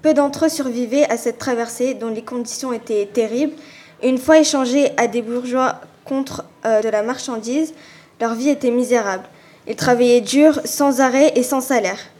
Peu 0.03 0.13
d'entre 0.13 0.45
eux 0.45 0.51
survivaient 0.51 1.11
à 1.11 1.17
cette 1.17 1.39
traversée 1.39 1.95
dont 1.95 2.11
les 2.11 2.21
conditions 2.21 2.75
étaient 2.75 3.09
terribles. 3.11 3.55
Une 4.03 4.19
fois 4.19 4.39
échangés 4.39 4.91
à 4.99 5.07
des 5.07 5.23
bourgeois 5.23 5.81
contre 6.05 6.45
euh, 6.67 6.83
de 6.83 6.91
la 6.91 7.03
marchandise, 7.03 7.73
leur 8.21 8.35
vie 8.35 8.51
était 8.51 8.71
misérable. 8.71 9.25
Ils 9.67 9.77
travaillaient 9.77 10.21
dur, 10.21 10.61
sans 10.67 11.01
arrêt 11.01 11.33
et 11.37 11.43
sans 11.43 11.63
salaire. 11.63 12.12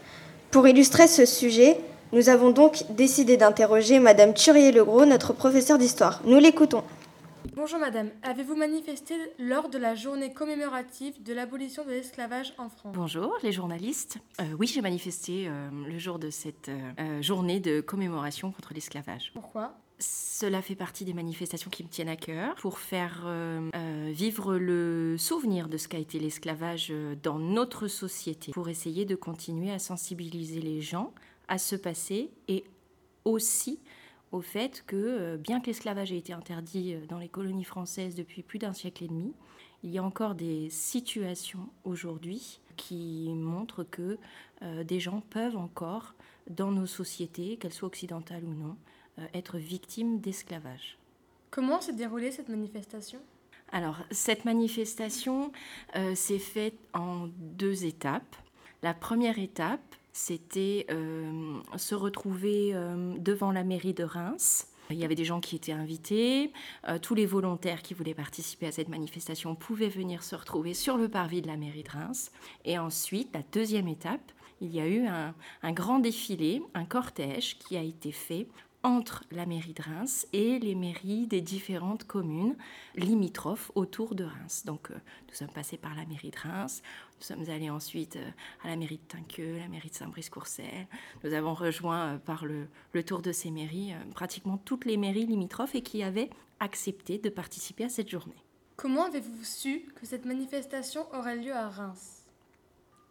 Pour 0.53 0.67
illustrer 0.67 1.07
ce 1.07 1.25
sujet, 1.25 1.79
nous 2.11 2.29
avons 2.29 2.51
donc 2.51 2.83
décidé 2.91 3.37
d'interroger 3.37 3.97
Madame 3.97 4.35
Turier-Legros, 4.35 5.03
notre 5.07 5.33
professeur 5.33 5.79
d'histoire. 5.79 6.21
Nous 6.25 6.37
l'écoutons. 6.37 6.83
Bonjour 7.55 7.79
Madame, 7.79 8.11
avez-vous 8.21 8.55
manifesté 8.55 9.15
lors 9.39 9.67
de 9.67 9.79
la 9.79 9.95
journée 9.95 10.31
commémorative 10.31 11.23
de 11.23 11.33
l'abolition 11.33 11.83
de 11.83 11.89
l'esclavage 11.89 12.53
en 12.59 12.69
France? 12.69 12.95
Bonjour 12.95 13.35
les 13.41 13.51
journalistes. 13.51 14.19
Euh, 14.39 14.43
oui, 14.59 14.67
j'ai 14.67 14.81
manifesté 14.81 15.47
euh, 15.47 15.69
le 15.87 15.97
jour 15.97 16.19
de 16.19 16.29
cette 16.29 16.69
euh, 16.69 17.19
journée 17.23 17.59
de 17.59 17.81
commémoration 17.81 18.51
contre 18.51 18.75
l'esclavage. 18.75 19.31
Pourquoi? 19.33 19.73
Cela 19.99 20.61
fait 20.61 20.75
partie 20.75 21.05
des 21.05 21.13
manifestations 21.13 21.69
qui 21.69 21.83
me 21.83 21.89
tiennent 21.89 22.09
à 22.09 22.15
cœur 22.15 22.55
pour 22.55 22.79
faire 22.79 23.25
vivre 24.11 24.57
le 24.57 25.15
souvenir 25.17 25.69
de 25.69 25.77
ce 25.77 25.87
qu'a 25.87 25.99
été 25.99 26.19
l'esclavage 26.19 26.93
dans 27.21 27.39
notre 27.39 27.87
société, 27.87 28.51
pour 28.51 28.69
essayer 28.69 29.05
de 29.05 29.15
continuer 29.15 29.71
à 29.71 29.79
sensibiliser 29.79 30.59
les 30.59 30.81
gens 30.81 31.13
à 31.47 31.57
ce 31.57 31.75
passé 31.75 32.31
et 32.47 32.63
aussi 33.25 33.79
au 34.33 34.41
fait 34.41 34.83
que, 34.87 34.95
euh, 34.95 35.37
bien 35.37 35.61
que 35.61 35.67
l'esclavage 35.67 36.11
ait 36.11 36.17
été 36.17 36.33
interdit 36.33 36.95
euh, 36.95 37.05
dans 37.07 37.19
les 37.19 37.29
colonies 37.29 37.63
françaises 37.63 38.15
depuis 38.15 38.41
plus 38.41 38.59
d'un 38.59 38.73
siècle 38.73 39.03
et 39.03 39.07
demi, 39.07 39.33
il 39.83 39.91
y 39.91 39.99
a 39.99 40.03
encore 40.03 40.33
des 40.33 40.69
situations 40.69 41.69
aujourd'hui 41.83 42.59
qui 42.75 43.29
montrent 43.35 43.83
que 43.83 44.17
euh, 44.63 44.83
des 44.83 44.99
gens 44.99 45.21
peuvent 45.29 45.57
encore, 45.57 46.15
dans 46.49 46.71
nos 46.71 46.87
sociétés, 46.87 47.57
qu'elles 47.57 47.73
soient 47.73 47.87
occidentales 47.87 48.43
ou 48.43 48.53
non, 48.53 48.75
être 49.33 49.57
victimes 49.57 50.19
d'esclavage. 50.19 50.97
Comment 51.51 51.81
s'est 51.81 51.93
déroulée 51.93 52.31
cette 52.31 52.49
manifestation? 52.49 53.19
Alors, 53.71 53.97
cette 54.11 54.45
manifestation 54.45 55.51
s'est 56.13 56.39
faite 56.39 56.77
en 56.93 57.27
deux 57.37 57.85
étapes. 57.85 58.35
La 58.83 58.93
première 58.93 59.39
étape, 59.39 59.95
c'était 60.13 60.85
euh, 60.91 61.59
se 61.75 61.95
retrouver 61.95 62.71
euh, 62.73 63.17
devant 63.17 63.51
la 63.51 63.63
mairie 63.63 63.95
de 63.95 64.03
Reims. 64.03 64.67
Il 64.89 64.97
y 64.97 65.05
avait 65.05 65.15
des 65.15 65.25
gens 65.25 65.39
qui 65.39 65.55
étaient 65.55 65.71
invités, 65.71 66.51
euh, 66.87 66.99
tous 66.99 67.15
les 67.15 67.25
volontaires 67.25 67.81
qui 67.81 67.95
voulaient 67.95 68.13
participer 68.13 68.67
à 68.67 68.71
cette 68.71 68.89
manifestation 68.89 69.55
pouvaient 69.55 69.89
venir 69.89 70.21
se 70.21 70.35
retrouver 70.35 70.73
sur 70.73 70.97
le 70.97 71.09
parvis 71.09 71.41
de 71.41 71.47
la 71.47 71.57
mairie 71.57 71.83
de 71.83 71.89
Reims. 71.89 72.31
Et 72.63 72.77
ensuite, 72.77 73.29
la 73.33 73.41
deuxième 73.51 73.87
étape, 73.87 74.31
il 74.61 74.73
y 74.73 74.79
a 74.79 74.87
eu 74.87 75.07
un 75.07 75.71
grand 75.73 75.99
défilé, 75.99 76.61
un 76.73 76.85
cortège 76.85 77.57
qui 77.57 77.75
a 77.75 77.81
été 77.81 78.11
fait 78.11 78.47
entre 78.83 79.23
la 79.31 79.45
mairie 79.45 79.73
de 79.73 79.81
Reims 79.81 80.27
et 80.33 80.59
les 80.59 80.75
mairies 80.75 81.25
des 81.25 81.41
différentes 81.41 82.03
communes 82.03 82.55
limitrophes 82.95 83.71
autour 83.75 84.13
de 84.13 84.25
Reims. 84.25 84.63
Donc 84.65 84.91
euh, 84.91 84.95
nous 85.29 85.33
sommes 85.33 85.51
passés 85.51 85.77
par 85.77 85.95
la 85.95 86.05
mairie 86.05 86.31
de 86.31 86.37
Reims, 86.37 86.83
nous 87.17 87.25
sommes 87.25 87.49
allés 87.49 87.69
ensuite 87.69 88.17
euh, 88.17 88.29
à 88.63 88.67
la 88.67 88.75
mairie 88.75 88.97
de 88.97 89.07
Tinqueux, 89.07 89.57
la 89.57 89.69
mairie 89.69 89.89
de 89.89 89.95
Saint-Brice-Courcelles. 89.95 90.87
Nous 91.23 91.33
avons 91.33 91.53
rejoint 91.53 92.13
euh, 92.13 92.17
par 92.17 92.45
le, 92.45 92.67
le, 92.91 93.03
tour 93.03 93.21
de 93.21 93.31
ces 93.31 93.51
mairies 93.51 93.93
pratiquement 94.13 94.57
toutes 94.57 94.85
les 94.85 94.97
mairies 94.97 95.25
limitrophes 95.25 95.75
et 95.75 95.81
qui 95.81 96.03
avaient 96.03 96.29
accepté 96.59 97.17
de 97.17 97.29
participer 97.29 97.85
à 97.85 97.89
cette 97.89 98.09
journée. 98.09 98.43
Comment 98.75 99.05
avez-vous 99.05 99.43
su 99.43 99.85
que 99.95 100.05
cette 100.05 100.25
manifestation 100.25 101.05
aurait 101.13 101.37
lieu 101.37 101.53
à 101.53 101.69
Reims? 101.69 102.23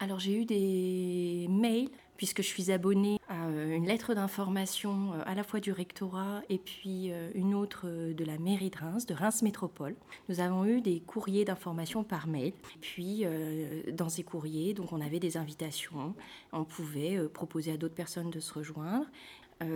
Alors 0.01 0.19
j'ai 0.19 0.43
eu 0.43 0.45
des 0.45 1.47
mails 1.49 1.89
puisque 2.23 2.41
je 2.41 2.47
suis 2.47 2.71
abonnée 2.71 3.19
à 3.29 3.49
euh, 3.49 3.75
une 3.75 3.89
lettre 3.89 4.15
d'information 4.15 5.13
euh, 5.13 5.23
à 5.27 5.35
la 5.35 5.43
fois 5.43 5.59
du 5.59 5.73
rectorat 5.73 6.41
et 6.49 6.59
puis 6.59 7.11
euh, 7.11 7.33
une 7.35 7.53
autre 7.53 7.89
de 7.89 8.25
la 8.25 8.39
mairie 8.39 8.71
de 8.71 8.77
Reims, 8.79 9.07
de 9.07 9.15
Reims 9.15 9.43
Métropole. 9.43 9.97
Nous 10.29 10.39
avons 10.39 10.65
eu 10.65 10.81
des 10.81 11.01
courriers 11.01 11.45
d'information 11.45 12.05
par 12.05 12.29
mail. 12.29 12.53
Puis 12.81 13.25
dans 13.91 14.09
ces 14.09 14.23
courriers, 14.23 14.73
donc 14.73 14.93
on 14.93 15.01
avait 15.01 15.19
des 15.19 15.37
invitations, 15.37 16.15
on 16.53 16.63
pouvait 16.63 17.19
proposer 17.29 17.73
à 17.73 17.77
d'autres 17.77 17.97
personnes 17.97 18.31
de 18.31 18.39
se 18.39 18.55
rejoindre. 18.55 19.07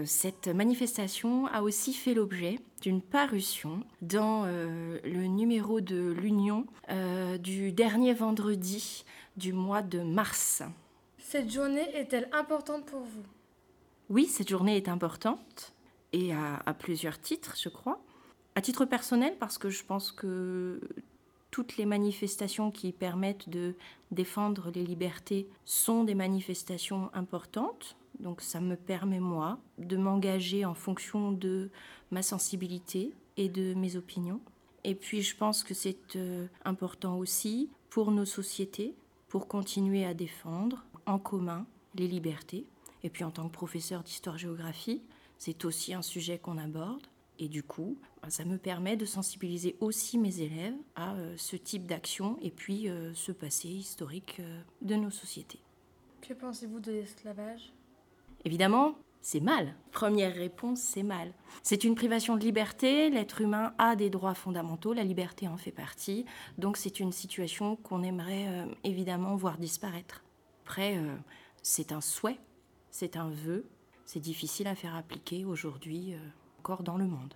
Cette 0.04 0.46
manifestation 0.46 1.46
a 1.48 1.62
aussi 1.62 1.94
fait 1.94 2.14
l'objet 2.14 2.60
d'une 2.80 3.02
parution 3.02 3.80
dans 4.02 4.44
le 4.44 5.26
numéro 5.26 5.80
de 5.80 6.12
l'Union 6.12 6.66
du 7.40 7.72
dernier 7.72 8.14
vendredi 8.14 9.04
du 9.36 9.52
mois 9.52 9.82
de 9.82 10.00
mars. 10.00 10.62
Cette 11.36 11.52
journée 11.52 11.94
est-elle 11.94 12.30
importante 12.32 12.86
pour 12.86 13.00
vous? 13.00 13.22
Oui, 14.08 14.24
cette 14.24 14.48
journée 14.48 14.78
est 14.78 14.88
importante 14.88 15.74
et 16.14 16.32
à, 16.32 16.72
plusieurs 16.72 17.20
titres, 17.20 17.56
je 17.60 17.68
crois. 17.68 18.00
À 18.54 18.62
titre 18.62 18.86
personnel, 18.86 19.36
parce 19.38 19.58
que 19.58 19.68
je 19.68 19.84
pense 19.84 20.12
que 20.12 20.80
toutes 21.50 21.76
les 21.76 21.84
manifestations 21.84 22.70
qui 22.70 22.90
permettent 22.90 23.50
de 23.50 23.74
défendre 24.12 24.70
les 24.74 24.82
libertés 24.82 25.46
sont 25.66 26.04
des 26.04 26.14
manifestations 26.14 27.10
importantes. 27.12 27.98
Donc 28.18 28.40
ça 28.40 28.58
me 28.60 28.74
permet, 28.74 29.20
moi, 29.20 29.58
de 29.76 29.98
m'engager 29.98 30.64
en 30.64 30.72
fonction 30.74 31.32
de 31.32 31.68
ma 32.10 32.22
sensibilité 32.22 33.12
et 33.36 33.50
de 33.50 33.74
mes 33.74 33.96
opinions. 33.96 34.40
Et 34.84 34.94
puis 34.94 35.20
je 35.20 35.36
pense 35.36 35.64
que 35.64 35.74
c'est 35.74 36.16
euh, 36.16 36.46
important 36.64 37.18
aussi 37.18 37.68
pour 37.90 38.10
nos 38.10 38.24
sociétés, 38.24 38.94
pour 39.28 39.48
continuer 39.48 40.06
à 40.06 40.14
défendre 40.14 40.82
en 41.06 41.18
commun 41.18 41.66
les 41.94 42.06
libertés. 42.06 42.66
Et 43.02 43.10
puis 43.10 43.24
en 43.24 43.30
tant 43.30 43.48
que 43.48 43.52
professeur 43.52 44.02
d'histoire-géographie, 44.02 45.02
c'est 45.38 45.64
aussi 45.64 45.94
un 45.94 46.02
sujet 46.02 46.38
qu'on 46.38 46.58
aborde. 46.58 47.06
Et 47.38 47.48
du 47.48 47.62
coup, 47.62 47.98
bah, 48.22 48.30
ça 48.30 48.44
me 48.44 48.56
permet 48.56 48.96
de 48.96 49.04
sensibiliser 49.04 49.76
aussi 49.80 50.18
mes 50.18 50.40
élèves 50.40 50.74
à 50.94 51.14
euh, 51.14 51.34
ce 51.36 51.56
type 51.56 51.86
d'action 51.86 52.38
et 52.40 52.50
puis 52.50 52.88
euh, 52.88 53.12
ce 53.14 53.32
passé 53.32 53.68
historique 53.68 54.38
euh, 54.40 54.60
de 54.80 54.94
nos 54.94 55.10
sociétés. 55.10 55.60
Que 56.22 56.32
pensez-vous 56.32 56.80
de 56.80 56.92
l'esclavage? 56.92 57.72
Évidemment, 58.44 58.96
c'est 59.20 59.40
mal. 59.40 59.74
Première 59.92 60.34
réponse, 60.34 60.80
c'est 60.80 61.02
mal. 61.02 61.32
C'est 61.62 61.84
une 61.84 61.94
privation 61.94 62.36
de 62.36 62.40
liberté, 62.40 63.10
l'être 63.10 63.42
humain 63.42 63.74
a 63.76 63.96
des 63.96 64.08
droits 64.08 64.34
fondamentaux, 64.34 64.94
la 64.94 65.04
liberté 65.04 65.46
en 65.46 65.56
fait 65.56 65.72
partie, 65.72 66.24
donc 66.56 66.76
c'est 66.76 67.00
une 67.00 67.12
situation 67.12 67.76
qu'on 67.76 68.02
aimerait 68.02 68.68
évidemment 68.84 69.34
voir 69.34 69.58
disparaître. 69.58 70.22
Après, 70.68 70.96
euh, 70.96 71.14
c'est 71.62 71.92
un 71.92 72.00
souhait, 72.00 72.38
c'est 72.90 73.16
un 73.16 73.30
vœu, 73.30 73.64
c'est 74.04 74.18
difficile 74.18 74.66
à 74.66 74.74
faire 74.74 74.96
appliquer 74.96 75.44
aujourd'hui 75.44 76.14
euh, 76.14 76.18
encore 76.58 76.82
dans 76.82 76.96
le 76.96 77.04
monde. 77.04 77.34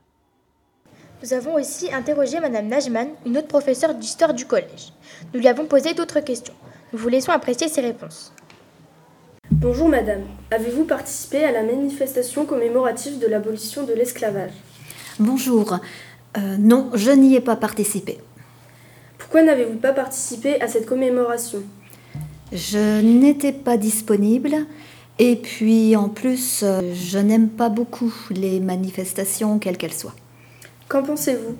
Nous 1.22 1.32
avons 1.32 1.54
aussi 1.54 1.92
interrogé 1.92 2.40
Madame 2.40 2.66
Najman, 2.66 3.10
une 3.24 3.38
autre 3.38 3.46
professeure 3.46 3.94
d'histoire 3.94 4.34
du 4.34 4.46
collège. 4.46 4.92
Nous 5.32 5.38
lui 5.38 5.46
avons 5.46 5.66
posé 5.66 5.94
d'autres 5.94 6.18
questions. 6.18 6.54
Nous 6.92 6.98
vous 6.98 7.08
laissons 7.08 7.30
apprécier 7.30 7.68
ses 7.68 7.82
réponses. 7.82 8.32
Bonjour 9.52 9.88
Madame, 9.88 10.24
avez-vous 10.50 10.84
participé 10.84 11.44
à 11.44 11.52
la 11.52 11.62
manifestation 11.62 12.46
commémorative 12.46 13.20
de 13.20 13.28
l'abolition 13.28 13.84
de 13.84 13.92
l'esclavage? 13.92 14.54
Bonjour, 15.20 15.78
euh, 16.36 16.56
non, 16.58 16.90
je 16.94 17.12
n'y 17.12 17.36
ai 17.36 17.40
pas 17.40 17.54
participé. 17.54 18.18
Pourquoi 19.18 19.44
n'avez-vous 19.44 19.78
pas 19.78 19.92
participé 19.92 20.60
à 20.60 20.66
cette 20.66 20.86
commémoration? 20.86 21.62
Je 22.52 23.00
n'étais 23.00 23.52
pas 23.52 23.76
disponible 23.76 24.66
et 25.18 25.36
puis 25.36 25.94
en 25.96 26.08
plus, 26.08 26.62
euh, 26.62 26.94
je 26.94 27.18
n'aime 27.18 27.50
pas 27.50 27.68
beaucoup 27.68 28.12
les 28.30 28.58
manifestations, 28.58 29.58
quelles 29.58 29.76
qu'elles 29.76 29.92
soient. 29.92 30.14
Qu'en 30.88 31.02
pensez-vous? 31.02 31.56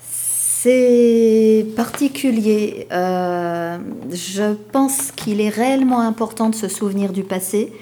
C'est 0.00 1.64
particulier. 1.76 2.88
Euh, 2.90 3.78
je 4.10 4.54
pense 4.72 5.12
qu'il 5.12 5.40
est 5.40 5.48
réellement 5.48 6.00
important 6.00 6.50
de 6.50 6.56
se 6.56 6.66
souvenir 6.66 7.12
du 7.12 7.22
passé, 7.22 7.72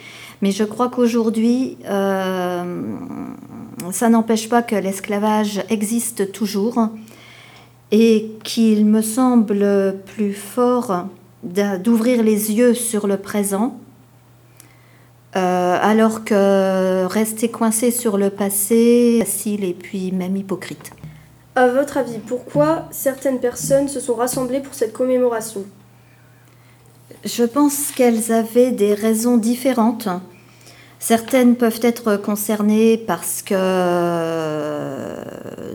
Mais 0.42 0.50
je 0.50 0.64
crois 0.64 0.90
qu'aujourd'hui, 0.90 1.78
ça 1.86 2.64
n'empêche 4.10 4.48
pas 4.48 4.62
que 4.62 4.74
l'esclavage 4.74 5.62
existe 5.70 6.32
toujours 6.32 6.88
et 7.92 8.32
qu'il 8.42 8.84
me 8.84 9.00
semble 9.00 9.96
plus 10.14 10.34
fort 10.34 11.06
d'ouvrir 11.42 12.22
les 12.22 12.52
yeux 12.52 12.74
sur 12.74 13.06
le 13.06 13.16
présent, 13.16 13.78
euh, 15.34 15.78
alors 15.80 16.24
que 16.24 17.04
rester 17.06 17.50
coincé 17.50 17.90
sur 17.90 18.18
le 18.18 18.30
passé, 18.30 19.18
facile 19.20 19.64
et 19.64 19.74
puis 19.74 20.12
même 20.12 20.36
hypocrite. 20.36 20.92
À 21.54 21.68
votre 21.68 21.98
avis, 21.98 22.18
pourquoi 22.18 22.88
certaines 22.90 23.40
personnes 23.40 23.88
se 23.88 24.00
sont 24.00 24.14
rassemblées 24.14 24.60
pour 24.60 24.74
cette 24.74 24.92
commémoration? 24.92 25.64
Je 27.24 27.44
pense 27.44 27.90
qu'elles 27.92 28.32
avaient 28.32 28.72
des 28.72 28.94
raisons 28.94 29.36
différentes. 29.36 30.08
Certaines 30.98 31.56
peuvent 31.56 31.80
être 31.82 32.16
concernées 32.16 32.96
parce 32.96 33.42
que 33.42 33.54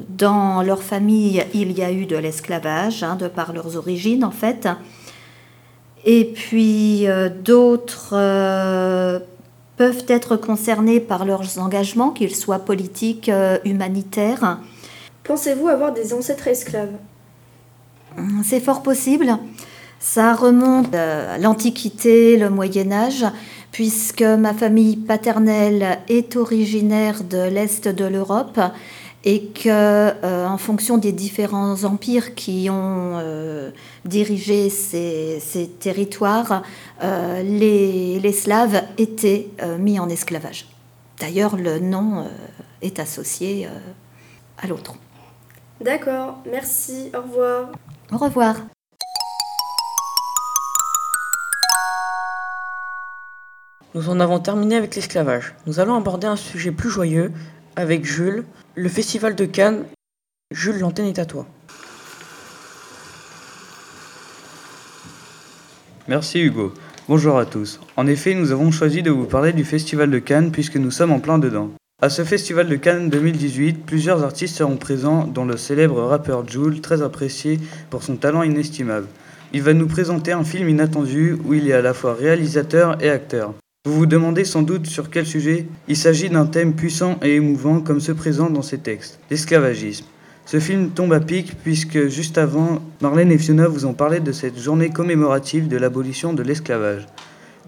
dans 0.10 0.62
leur 0.64 0.82
famille, 0.82 1.44
il 1.54 1.78
y 1.78 1.84
a 1.84 1.92
eu 1.92 2.06
de 2.06 2.16
l'esclavage, 2.16 3.04
hein, 3.04 3.16
de 3.16 3.28
par 3.28 3.54
leurs 3.54 3.76
origines 3.76 4.24
en 4.24 4.32
fait. 4.32 4.68
Et 6.06 6.26
puis 6.26 7.08
euh, 7.08 7.30
d'autres 7.30 8.12
euh, 8.14 9.20
peuvent 9.78 10.06
être 10.08 10.38
concernés 10.38 11.00
par 11.00 11.26
leurs 11.26 11.60
engagements, 11.60 12.12
qu'ils 12.12 12.36
soient 12.36 12.60
politiques, 12.60 13.30
euh, 13.30 13.58
humanitaires. 13.66 14.60
Pensez-vous 15.24 15.68
avoir 15.68 15.94
des 15.94 16.14
ancêtres 16.14 16.48
esclaves? 16.48 16.94
Hum, 18.18 18.42
C'est 18.44 18.60
fort 18.60 18.84
possible. 18.84 19.38
Ça 20.00 20.34
remonte 20.36 20.94
à 20.94 21.38
l'Antiquité, 21.40 22.38
le 22.38 22.50
Moyen 22.50 22.92
Âge, 22.92 23.26
puisque 23.72 24.22
ma 24.22 24.54
famille 24.54 24.96
paternelle 24.96 26.00
est 26.08 26.36
originaire 26.36 27.24
de 27.24 27.50
l'Est 27.50 27.88
de 27.88 28.06
l'Europe 28.06 28.60
et 29.24 29.48
que, 29.48 29.70
euh, 29.70 30.48
en 30.48 30.58
fonction 30.58 30.98
des 30.98 31.12
différents 31.12 31.84
empires 31.84 32.36
qui 32.36 32.70
ont 32.70 33.18
euh, 33.18 33.72
dirigé 34.06 34.70
ces, 34.70 35.42
territoires, 35.80 36.64
euh, 37.04 37.42
les, 37.44 38.20
les, 38.20 38.32
Slaves 38.32 38.84
étaient 38.98 39.50
mis 39.80 40.00
en 40.00 40.10
esclavage. 40.10 40.68
D'ailleurs, 41.20 41.58
le 41.58 41.80
nom 41.80 42.28
est 42.82 43.00
associé 43.00 43.68
à 44.62 44.68
l'autre. 44.68 44.96
D'accord, 45.82 46.38
merci, 46.50 47.12
au 47.16 47.22
revoir. 47.22 47.72
Au 48.12 48.18
revoir. 48.18 48.56
Nous 53.96 54.10
en 54.10 54.20
avons 54.20 54.40
terminé 54.40 54.76
avec 54.76 54.96
l'esclavage. 54.96 55.56
Nous 55.66 55.80
allons 55.80 55.96
aborder 55.96 56.28
un 56.28 56.36
sujet 56.36 56.72
plus 56.72 56.90
joyeux 56.90 57.32
avec 57.78 58.06
Jules, 58.06 58.44
le 58.76 58.90
Festival 58.90 59.36
de 59.36 59.46
Cannes. 59.46 59.86
Jules, 60.52 60.80
l'antenne 60.80 61.06
est 61.06 61.20
à 61.20 61.26
toi. 61.26 61.46
Merci 66.08 66.42
Hugo. 66.42 66.74
Bonjour 67.08 67.38
à 67.38 67.46
tous. 67.46 67.80
En 67.96 68.08
effet, 68.08 68.34
nous 68.34 68.52
avons 68.52 68.72
choisi 68.72 69.04
de 69.04 69.12
vous 69.12 69.26
parler 69.26 69.54
du 69.54 69.64
Festival 69.64 70.10
de 70.10 70.18
Cannes 70.18 70.52
puisque 70.52 70.78
nous 70.78 70.90
sommes 70.90 71.12
en 71.12 71.20
plein 71.20 71.38
dedans. 71.38 71.70
À 72.02 72.10
ce 72.10 72.24
Festival 72.24 72.68
de 72.68 72.76
Cannes 72.76 73.10
2018, 73.10 73.86
plusieurs 73.86 74.24
artistes 74.24 74.58
seront 74.58 74.78
présents, 74.78 75.26
dont 75.26 75.46
le 75.46 75.58
célèbre 75.58 76.02
rappeur 76.02 76.48
Jules, 76.48 76.82
très 76.82 77.04
apprécié 77.04 77.60
pour 77.92 78.02
son 78.02 78.16
talent 78.16 78.42
inestimable. 78.42 79.08
Il 79.54 79.62
va 79.62 79.74
nous 79.74 79.88
présenter 79.88 80.32
un 80.32 80.44
film 80.44 80.68
inattendu 80.68 81.38
où 81.46 81.54
il 81.54 81.68
est 81.70 81.74
à 81.74 81.82
la 81.82 81.94
fois 81.94 82.16
réalisateur 82.16 83.02
et 83.04 83.10
acteur. 83.10 83.54
Vous 83.88 84.00
vous 84.00 84.06
demandez 84.06 84.44
sans 84.44 84.64
doute 84.64 84.86
sur 84.86 85.10
quel 85.10 85.26
sujet 85.26 85.66
Il 85.88 85.96
s'agit 85.96 86.30
d'un 86.30 86.46
thème 86.46 86.74
puissant 86.74 87.18
et 87.24 87.36
émouvant 87.36 87.80
comme 87.80 88.02
se 88.02 88.12
présente 88.12 88.52
dans 88.52 88.62
ces 88.62 88.80
textes, 88.80 89.18
l'esclavagisme. 89.32 90.04
Ce 90.46 90.60
film 90.60 90.90
tombe 90.90 91.14
à 91.14 91.22
pic 91.22 91.56
puisque 91.64 92.10
juste 92.10 92.38
avant, 92.38 92.80
Marlène 93.00 93.32
et 93.32 93.38
Fiona 93.38 93.70
vous 93.70 93.86
ont 93.86 93.94
parlé 93.94 94.20
de 94.20 94.34
cette 94.34 94.60
journée 94.60 94.90
commémorative 94.90 95.70
de 95.70 95.78
l'abolition 95.78 96.34
de 96.34 96.44
l'esclavage. 96.44 97.08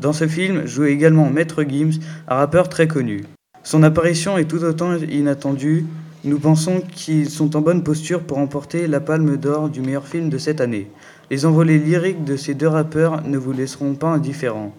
Dans 0.01 0.12
ce 0.12 0.27
film 0.27 0.67
joue 0.67 0.84
également 0.84 1.29
Maître 1.29 1.63
Gims, 1.63 2.01
un 2.27 2.36
rappeur 2.36 2.67
très 2.67 2.89
connu. 2.89 3.23
Son 3.63 3.82
apparition 3.82 4.38
est 4.38 4.43
tout 4.43 4.65
autant 4.65 4.97
inattendue. 4.97 5.86
Nous 6.25 6.39
pensons 6.39 6.82
qu'ils 6.82 7.29
sont 7.29 7.55
en 7.55 7.62
bonne 7.62 7.82
posture 7.82 8.23
pour 8.23 8.39
remporter 8.39 8.88
la 8.88 8.99
palme 8.99 9.38
d'or 9.38 9.69
du 9.69 9.79
meilleur 9.79 10.05
film 10.05 10.27
de 10.27 10.38
cette 10.38 10.60
année. 10.60 10.91
Les 11.32 11.45
envolées 11.45 11.79
lyriques 11.79 12.25
de 12.25 12.36
ces 12.36 12.55
deux 12.55 12.67
rappeurs 12.67 13.25
ne 13.25 13.38
vous 13.38 13.53
laisseront 13.53 13.93
pas 13.93 14.10
indifférents. 14.10 14.75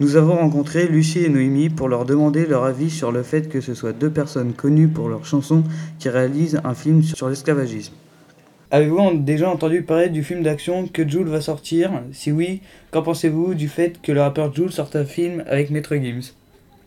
Nous 0.00 0.14
avons 0.14 0.36
rencontré 0.36 0.86
Lucie 0.86 1.24
et 1.24 1.28
Noémie 1.28 1.70
pour 1.70 1.88
leur 1.88 2.04
demander 2.04 2.46
leur 2.46 2.62
avis 2.62 2.88
sur 2.88 3.10
le 3.10 3.24
fait 3.24 3.48
que 3.48 3.60
ce 3.60 3.74
soit 3.74 3.92
deux 3.92 4.10
personnes 4.10 4.52
connues 4.52 4.86
pour 4.86 5.08
leurs 5.08 5.26
chansons 5.26 5.64
qui 5.98 6.08
réalisent 6.08 6.60
un 6.62 6.74
film 6.74 7.02
sur 7.02 7.28
l'esclavagisme. 7.28 7.94
Avez-vous 8.70 9.18
déjà 9.18 9.50
entendu 9.50 9.82
parler 9.82 10.08
du 10.08 10.22
film 10.22 10.44
d'action 10.44 10.86
que 10.86 11.08
Jules 11.08 11.26
va 11.26 11.40
sortir? 11.40 11.90
Si 12.12 12.30
oui, 12.30 12.60
qu'en 12.92 13.02
pensez-vous 13.02 13.54
du 13.54 13.68
fait 13.68 14.00
que 14.00 14.12
le 14.12 14.20
rappeur 14.20 14.54
Jules 14.54 14.70
sorte 14.70 14.94
un 14.94 15.04
film 15.04 15.42
avec 15.48 15.70
Maître 15.70 15.96
Gims? 15.96 16.32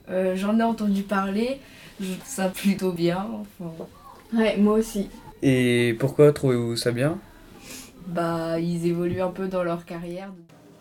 Euh, 0.10 0.36
J'en 0.38 0.58
ai 0.58 0.64
entendu 0.64 1.02
parler, 1.02 1.60
je 2.00 2.06
trouve 2.14 2.18
ça 2.24 2.48
plutôt 2.48 2.94
bien. 2.94 3.26
Ouais, 4.34 4.56
moi 4.58 4.76
aussi. 4.76 5.10
Et 5.42 5.98
pourquoi 6.00 6.32
trouvez-vous 6.32 6.78
ça 6.78 6.92
bien? 6.92 7.18
Bah, 8.08 8.58
ils 8.58 8.88
évoluent 8.88 9.22
un 9.22 9.32
peu 9.32 9.48
dans 9.48 9.64
leur 9.64 9.84
carrière. 9.84 10.32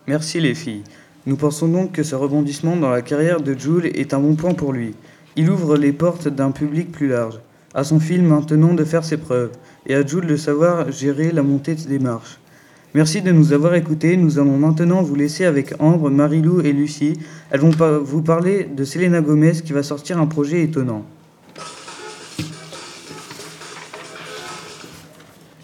Merci 0.07 0.39
les 0.39 0.55
filles. 0.55 0.83
Nous 1.27 1.35
pensons 1.35 1.67
donc 1.67 1.91
que 1.91 2.01
ce 2.01 2.15
rebondissement 2.15 2.75
dans 2.75 2.89
la 2.89 3.03
carrière 3.03 3.41
de 3.41 3.53
Jules 3.53 3.91
est 3.93 4.15
un 4.15 4.19
bon 4.19 4.35
point 4.35 4.55
pour 4.55 4.73
lui. 4.73 4.95
Il 5.35 5.51
ouvre 5.51 5.77
les 5.77 5.91
portes 5.91 6.27
d'un 6.27 6.49
public 6.49 6.91
plus 6.91 7.07
large. 7.07 7.39
À 7.75 7.83
son 7.83 7.99
film 7.99 8.25
maintenant 8.27 8.73
de 8.73 8.83
faire 8.83 9.05
ses 9.05 9.17
preuves, 9.17 9.51
et 9.85 9.93
à 9.93 10.05
Jules 10.05 10.25
de 10.25 10.35
savoir 10.35 10.91
gérer 10.91 11.31
la 11.31 11.43
montée 11.43 11.75
des 11.75 11.99
marches. 11.99 12.39
Merci 12.95 13.21
de 13.21 13.31
nous 13.31 13.53
avoir 13.53 13.75
écoutés. 13.75 14.17
Nous 14.17 14.39
allons 14.39 14.57
maintenant 14.57 15.03
vous 15.03 15.15
laisser 15.15 15.45
avec 15.45 15.75
Ambre, 15.79 16.09
Marilou 16.09 16.59
et 16.61 16.73
Lucie. 16.73 17.13
Elles 17.51 17.61
vont 17.61 17.71
vous 18.03 18.21
parler 18.23 18.63
de 18.63 18.83
Selena 18.83 19.21
Gomez 19.21 19.61
qui 19.63 19.73
va 19.73 19.83
sortir 19.83 20.19
un 20.19 20.27
projet 20.27 20.63
étonnant. 20.63 21.05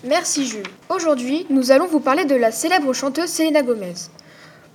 Merci 0.08 0.46
Jules. 0.46 0.64
Aujourd'hui, 0.88 1.48
nous 1.50 1.72
allons 1.72 1.88
vous 1.88 2.00
parler 2.00 2.24
de 2.24 2.36
la 2.36 2.52
célèbre 2.52 2.94
chanteuse 2.94 3.30
Selena 3.30 3.64
Gomez. 3.64 3.96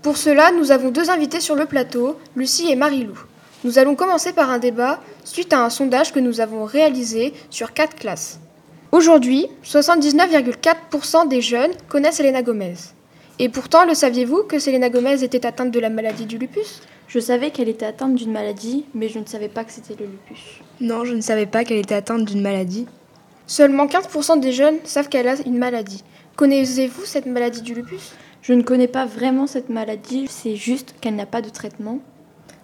Pour 0.03 0.17
cela, 0.17 0.51
nous 0.51 0.73
avons 0.73 0.91
deux 0.91 1.11
invités 1.11 1.41
sur 1.41 1.55
le 1.55 1.65
plateau, 1.65 2.19
Lucie 2.35 2.69
et 2.69 2.75
Marilou. 2.75 3.15
Nous 3.63 3.79
allons 3.79 3.95
commencer 3.95 4.33
par 4.33 4.51
un 4.51 4.59
débat 4.59 5.01
suite 5.23 5.53
à 5.53 5.65
un 5.65 5.71
sondage 5.71 6.13
que 6.13 6.19
nous 6.19 6.41
avons 6.41 6.65
réalisé 6.65 7.33
sur 7.51 7.73
quatre 7.73 7.95
classes. 7.95 8.41
Aujourd'hui, 8.91 9.47
79,4% 9.65 11.29
des 11.29 11.41
jeunes 11.41 11.71
connaissent 11.89 12.17
Selena 12.17 12.43
Gomez. 12.43 12.75
Et 13.39 13.49
pourtant, 13.49 13.85
le 13.85 13.95
saviez-vous 13.95 14.43
que 14.43 14.59
Selena 14.59 14.91
Gomez 14.91 15.23
était 15.23 15.47
atteinte 15.47 15.71
de 15.71 15.79
la 15.79 15.89
maladie 15.89 16.27
du 16.27 16.37
lupus? 16.37 16.83
Je 17.07 17.21
savais 17.21 17.53
qu'elle 17.53 17.69
était 17.69 17.87
atteinte 17.87 18.17
d'une 18.17 18.33
maladie, 18.33 18.85
mais 18.95 19.09
je 19.09 19.21
ne 19.21 19.25
savais 19.25 19.49
pas 19.49 19.63
que 19.63 19.71
c'était 19.71 19.95
le 19.95 20.07
lupus. 20.07 20.61
Non, 20.81 21.05
je 21.05 21.15
ne 21.15 21.21
savais 21.21 21.47
pas 21.47 21.63
qu'elle 21.63 21.79
était 21.79 21.95
atteinte 21.95 22.25
d'une 22.25 22.43
maladie. 22.43 22.89
Seulement 23.47 23.87
15% 23.87 24.41
des 24.41 24.51
jeunes 24.51 24.79
savent 24.83 25.09
qu'elle 25.09 25.29
a 25.29 25.37
une 25.47 25.59
maladie. 25.59 26.03
Connaissez-vous 26.35 27.05
cette 27.05 27.27
maladie 27.27 27.63
du 27.63 27.75
lupus? 27.75 28.13
Je 28.43 28.55
ne 28.55 28.63
connais 28.63 28.89
pas 28.89 29.07
vraiment 29.07 29.47
cette 29.47 29.69
maladie, 29.69 30.27
c'est 30.29 30.57
juste 30.57 30.97
qu'elle 31.01 31.15
n'a 31.15 31.27
pas 31.27 31.43
de 31.43 31.49
traitement. 31.49 32.01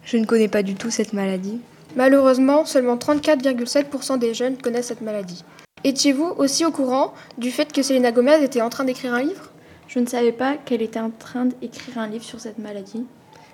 Je 0.02 0.16
ne 0.16 0.24
connais 0.24 0.48
pas 0.48 0.64
du 0.64 0.74
tout 0.74 0.90
cette 0.90 1.12
maladie. 1.12 1.60
Malheureusement, 1.94 2.64
seulement 2.64 2.96
34,7% 2.96 4.18
des 4.18 4.34
jeunes 4.34 4.58
connaissent 4.58 4.88
cette 4.88 5.02
maladie. 5.02 5.44
Étiez-vous 5.84 6.34
aussi 6.36 6.64
au 6.64 6.72
courant 6.72 7.14
du 7.38 7.52
fait 7.52 7.72
que 7.72 7.82
Selena 7.82 8.10
Gomez 8.10 8.42
était 8.42 8.60
en 8.60 8.70
train 8.70 8.82
d'écrire 8.82 9.14
un 9.14 9.22
livre? 9.22 9.52
Je 9.86 10.00
ne 10.00 10.06
savais 10.06 10.32
pas 10.32 10.56
qu'elle 10.56 10.82
était 10.82 10.98
en 10.98 11.10
train 11.10 11.46
d'écrire 11.46 11.98
un 11.98 12.08
livre 12.08 12.24
sur 12.24 12.40
cette 12.40 12.58
maladie. 12.58 13.06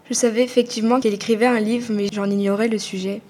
Je 0.08 0.14
savais 0.14 0.42
effectivement 0.42 1.00
qu'elle 1.00 1.14
écrivait 1.14 1.44
un 1.44 1.60
livre, 1.60 1.92
mais 1.92 2.08
j'en 2.10 2.30
ignorais 2.30 2.68
le 2.68 2.78
sujet. 2.78 3.20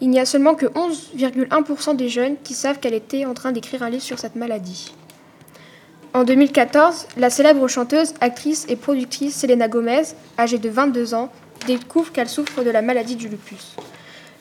Il 0.00 0.10
n'y 0.10 0.20
a 0.20 0.24
seulement 0.24 0.54
que 0.54 0.66
11,1% 0.66 1.96
des 1.96 2.08
jeunes 2.08 2.36
qui 2.44 2.54
savent 2.54 2.78
qu'elle 2.78 2.94
était 2.94 3.24
en 3.24 3.34
train 3.34 3.50
d'écrire 3.50 3.82
un 3.82 3.90
livre 3.90 4.04
sur 4.04 4.20
cette 4.20 4.36
maladie. 4.36 4.92
En 6.14 6.24
2014, 6.24 7.06
la 7.18 7.28
célèbre 7.28 7.68
chanteuse, 7.68 8.14
actrice 8.20 8.64
et 8.68 8.76
productrice 8.76 9.38
Selena 9.38 9.68
Gomez, 9.68 10.04
âgée 10.38 10.58
de 10.58 10.68
22 10.70 11.12
ans, 11.14 11.30
découvre 11.66 12.12
qu'elle 12.12 12.28
souffre 12.28 12.64
de 12.64 12.70
la 12.70 12.80
maladie 12.80 13.16
du 13.16 13.28
lupus. 13.28 13.76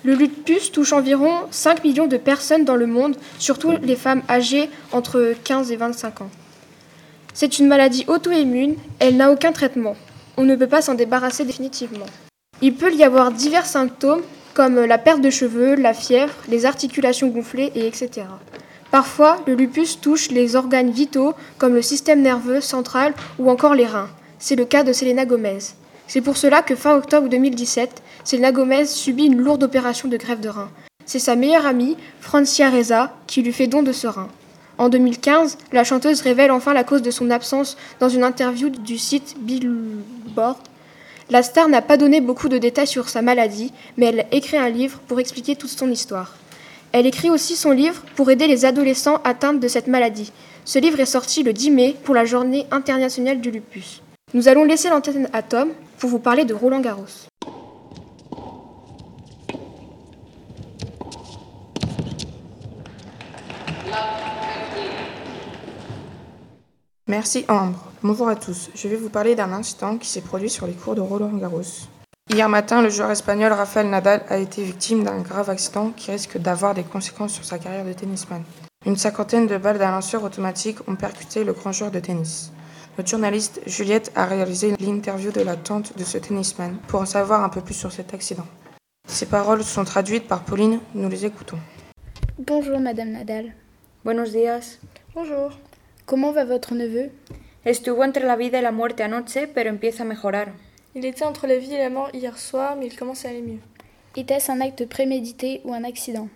Le 0.06 0.13
lupus 0.13 0.71
touche 0.71 0.93
environ 0.93 1.32
5 1.51 1.84
millions 1.84 2.08
de 2.08 2.15
personnes 2.15 2.63
dans 2.63 2.77
le 2.77 2.88
monde, 2.88 3.17
surtout 3.38 3.73
les 3.82 3.97
femmes 3.97 4.21
âgées 4.30 4.69
entre 4.93 5.34
15 5.43 5.71
et 5.71 5.75
25 5.75 6.21
ans. 6.21 6.30
C'est 7.34 7.60
une 7.60 7.67
maladie 7.67 8.06
auto-immune, 8.08 8.75
elle 8.99 9.17
n'a 9.17 9.32
aucun 9.32 9.51
traitement. 9.51 9.95
On 10.38 10.45
ne 10.45 10.56
peut 10.56 10.67
pas 10.67 10.82
s'en 10.82 10.93
débarrasser 10.93 11.43
définitivement. 11.43 12.06
Il 12.62 12.75
peut 12.75 12.93
y 12.93 13.03
avoir 13.03 13.32
divers 13.32 13.65
symptômes 13.65 14.21
comme 14.53 14.86
la 14.86 14.97
perte 14.97 15.21
de 15.21 15.30
cheveux, 15.30 15.75
la 15.75 15.93
fièvre, 15.93 16.34
les 16.47 16.65
articulations 16.65 17.27
gonflées, 17.27 17.71
et 17.75 17.86
etc. 17.86 18.23
Parfois, 18.97 19.38
le 19.45 19.53
lupus 19.53 20.01
touche 20.01 20.31
les 20.31 20.55
organes 20.55 20.89
vitaux 20.89 21.36
comme 21.60 21.75
le 21.75 21.83
système 21.83 22.23
nerveux 22.23 22.62
central 22.62 23.13
ou 23.38 23.47
encore 23.51 23.75
les 23.75 23.86
reins. 23.86 24.10
C'est 24.39 24.55
le 24.55 24.65
cas 24.65 24.81
de 24.81 24.91
Selena 24.91 25.23
Gomez. 25.23 25.60
C'est 26.07 26.21
pour 26.21 26.36
cela 26.36 26.63
que 26.63 26.75
fin 26.75 26.95
octobre 26.95 27.29
2017, 27.29 28.01
Selena 28.23 28.51
Gomez 28.51 28.88
subit 28.88 29.27
une 29.27 29.38
lourde 29.38 29.62
opération 29.62 30.07
de 30.07 30.17
grève 30.17 30.39
de 30.39 30.49
rein. 30.49 30.71
C'est 31.05 31.19
sa 31.19 31.36
meilleure 31.36 31.67
amie, 31.67 31.95
Francia 32.21 32.71
Reza, 32.71 33.13
qui 33.27 33.43
lui 33.43 33.53
fait 33.53 33.67
don 33.67 33.83
de 33.83 33.91
ce 33.91 34.07
rein. 34.07 34.29
En 34.79 34.89
2015, 34.89 35.60
la 35.73 35.83
chanteuse 35.83 36.21
révèle 36.21 36.49
enfin 36.49 36.73
la 36.73 36.83
cause 36.83 37.03
de 37.03 37.12
son 37.12 37.29
absence 37.29 37.77
dans 37.99 38.10
une 38.10 38.23
interview 38.23 38.69
du 38.69 38.97
site 38.97 39.36
Billboard. 39.39 40.57
La 41.29 41.43
star 41.43 41.69
n'a 41.69 41.83
pas 41.83 41.97
donné 41.97 42.19
beaucoup 42.19 42.49
de 42.49 42.57
détails 42.57 42.88
sur 42.88 43.10
sa 43.10 43.21
maladie, 43.21 43.71
mais 43.95 44.07
elle 44.07 44.25
écrit 44.31 44.57
un 44.57 44.69
livre 44.69 44.97
pour 45.07 45.19
expliquer 45.19 45.55
toute 45.55 45.69
son 45.69 45.91
histoire. 45.91 46.33
Elle 46.99 47.05
écrit 47.05 47.29
aussi 47.29 47.55
son 47.55 47.69
livre 47.69 48.01
pour 48.15 48.31
aider 48.31 48.47
les 48.47 48.65
adolescents 48.65 49.21
atteints 49.23 49.53
de 49.53 49.67
cette 49.67 49.86
maladie. 49.86 50.31
Ce 50.65 50.79
livre 50.79 50.99
est 50.99 51.05
sorti 51.05 51.43
le 51.43 51.53
10 51.53 51.69
mai 51.69 51.95
pour 52.03 52.15
la 52.15 52.25
journée 52.25 52.65
internationale 52.71 53.39
du 53.39 53.51
lupus. 53.51 54.01
Nous 54.33 54.47
allons 54.47 54.63
laisser 54.63 54.89
l'antenne 54.89 55.29
à 55.31 55.43
Tom 55.43 55.69
pour 55.99 56.10
vous 56.10 56.17
parler 56.17 56.43
de 56.43 56.55
Roland 56.55 56.79
Garros. 56.79 57.05
Merci 67.05 67.45
Ambre. 67.47 67.91
Bonjour 68.01 68.27
à 68.27 68.36
tous. 68.36 68.71
Je 68.73 68.88
vais 68.88 68.95
vous 68.95 69.10
parler 69.10 69.36
d'un 69.36 69.53
incident 69.53 69.99
qui 69.99 70.10
s'est 70.10 70.21
produit 70.21 70.49
sur 70.49 70.65
les 70.65 70.73
cours 70.73 70.95
de 70.95 71.01
Roland 71.01 71.29
Garros. 71.38 71.62
Hier 72.29 72.49
matin, 72.49 72.81
le 72.81 72.89
joueur 72.89 73.09
espagnol 73.11 73.53
Rafael 73.53 73.89
Nadal 73.89 74.21
a 74.27 74.37
été 74.37 74.61
victime 74.61 75.05
d'un 75.05 75.21
grave 75.21 75.49
accident 75.49 75.91
qui 75.91 76.11
risque 76.11 76.37
d'avoir 76.37 76.73
des 76.73 76.83
conséquences 76.83 77.33
sur 77.33 77.45
sa 77.45 77.57
carrière 77.57 77.85
de 77.85 77.93
tennisman. 77.93 78.43
Une 78.85 78.97
cinquantaine 78.97 79.47
de 79.47 79.57
balles 79.57 79.77
d'un 79.77 79.91
lanceur 79.91 80.23
automatique 80.23 80.79
ont 80.89 80.97
percuté 80.97 81.45
le 81.45 81.53
grand 81.53 81.71
joueur 81.71 81.89
de 81.89 81.99
tennis. 82.01 82.51
Notre 82.97 83.09
journaliste 83.09 83.61
Juliette 83.65 84.11
a 84.13 84.25
réalisé 84.25 84.75
l'interview 84.77 85.31
de 85.31 85.41
la 85.41 85.55
tante 85.55 85.97
de 85.97 86.03
ce 86.03 86.17
tennisman 86.17 86.77
pour 86.87 86.99
en 86.99 87.05
savoir 87.05 87.45
un 87.45 87.49
peu 87.49 87.61
plus 87.61 87.75
sur 87.75 87.93
cet 87.93 88.13
accident. 88.13 88.45
Ces 89.07 89.27
paroles 89.27 89.63
sont 89.63 89.85
traduites 89.85 90.27
par 90.27 90.43
Pauline, 90.43 90.79
nous 90.95 91.09
les 91.09 91.25
écoutons. 91.25 91.59
Bonjour 92.37 92.79
Madame 92.81 93.11
Nadal. 93.11 93.53
Buenos 94.03 94.33
días. 94.33 94.79
Bonjour. 95.15 95.51
Comment 96.05 96.33
va 96.33 96.43
votre 96.43 96.75
neveu? 96.75 97.09
Estuvo 97.63 98.03
entre 98.03 98.25
la 98.25 98.35
vida 98.35 98.59
y 98.59 98.61
la 98.61 98.71
muerte 98.71 99.03
anoche, 99.03 99.47
pero 99.47 99.69
empieza 99.69 100.03
a 100.03 100.05
mejorar. 100.05 100.53
Il 100.97 101.05
était 101.05 101.25
entre 101.25 101.45
la 101.45 101.60
vie 101.60 101.75
et 101.75 101.77
la 101.77 101.91
mort 101.91 102.10
hier 102.12 102.36
soir, 102.39 102.75
mais 102.75 102.88
il 102.88 102.97
commence 102.97 103.23
à 103.23 103.29
aller 103.29 103.43
mieux. 103.43 103.60
Était-ce 104.15 104.51
un 104.51 104.62
acte 104.62 104.83
prémédité 104.88 105.62
ou 105.63 105.71
un 105.71 105.83
accident? 105.83 106.27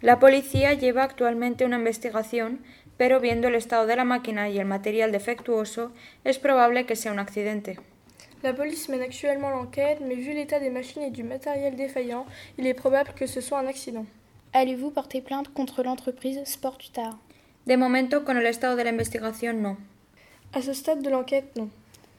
La 0.00 0.18
policía 0.18 0.72
lleva 0.72 1.02
actualmente 1.02 1.66
una 1.66 1.76
investigación, 1.76 2.60
pero 2.96 3.20
viendo 3.20 3.48
el 3.48 3.54
estado 3.54 3.84
de 3.84 3.94
la 3.94 4.04
máquina 4.04 4.48
y 4.48 4.58
el 4.58 4.64
material 4.64 5.12
defectuoso, 5.12 5.92
es 6.24 6.38
probable 6.38 6.86
que 6.86 6.96
sea 6.96 7.12
un 7.12 7.18
accidente. 7.18 7.78
La 8.42 8.54
police 8.54 8.88
mène 8.88 9.02
actuellement 9.02 9.50
l'enquête, 9.50 10.00
mais 10.00 10.14
vu 10.14 10.32
l'état 10.32 10.60
des 10.60 10.70
machines 10.70 11.02
et 11.02 11.10
du 11.10 11.22
matériel 11.22 11.76
défaillant, 11.76 12.24
il 12.56 12.66
est 12.66 12.72
probable 12.72 13.12
que 13.14 13.26
ce 13.26 13.42
soit 13.42 13.58
un 13.58 13.66
accident. 13.66 14.06
Allez-vous 14.54 14.92
porter 14.92 15.20
plainte 15.20 15.52
contre 15.52 15.82
l'entreprise 15.82 16.40
Sport 16.46 16.78
Utah 16.88 17.18
De 17.66 17.76
momento, 17.76 18.24
con 18.24 18.38
el 18.38 18.46
estado 18.46 18.76
de 18.76 18.84
la 18.84 18.92
investigación, 18.92 19.60
no. 19.60 19.76
À 20.54 20.62
ce 20.62 20.72
stade 20.72 21.02
de 21.02 21.10
l'enquête, 21.10 21.54
non. 21.54 21.68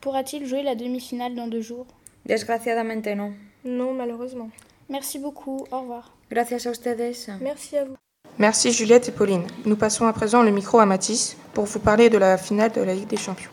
Pourra-t-il 0.08 0.46
jouer 0.46 0.64
la 0.64 0.74
demi-finale 0.74 1.36
dans 1.36 1.48
deux 1.48 1.60
jours? 1.60 1.86
Desgraciadamente, 2.26 3.08
no. 3.08 3.34
Non, 3.66 3.94
malheureusement. 3.94 4.50
Merci 4.88 5.20
beaucoup. 5.20 5.66
Au 5.70 5.82
revoir. 5.82 6.14
Gracias 6.32 6.66
a 6.66 6.72
ustedes. 6.72 7.28
Merci 7.42 7.76
à 7.76 7.84
vous. 7.84 7.96
Merci 8.38 8.72
Juliette 8.72 9.10
et 9.10 9.12
Pauline. 9.12 9.46
Nous 9.66 9.76
passons 9.76 10.06
à 10.06 10.14
présent 10.14 10.44
le 10.44 10.52
micro 10.52 10.80
à 10.80 10.86
Mathis 10.86 11.36
pour 11.54 11.66
vous 11.66 11.80
parler 11.80 12.10
de 12.10 12.18
la 12.18 12.38
finale 12.38 12.72
de 12.72 12.80
la 12.80 12.94
Ligue 12.94 13.10
des 13.10 13.18
Champions. 13.18 13.52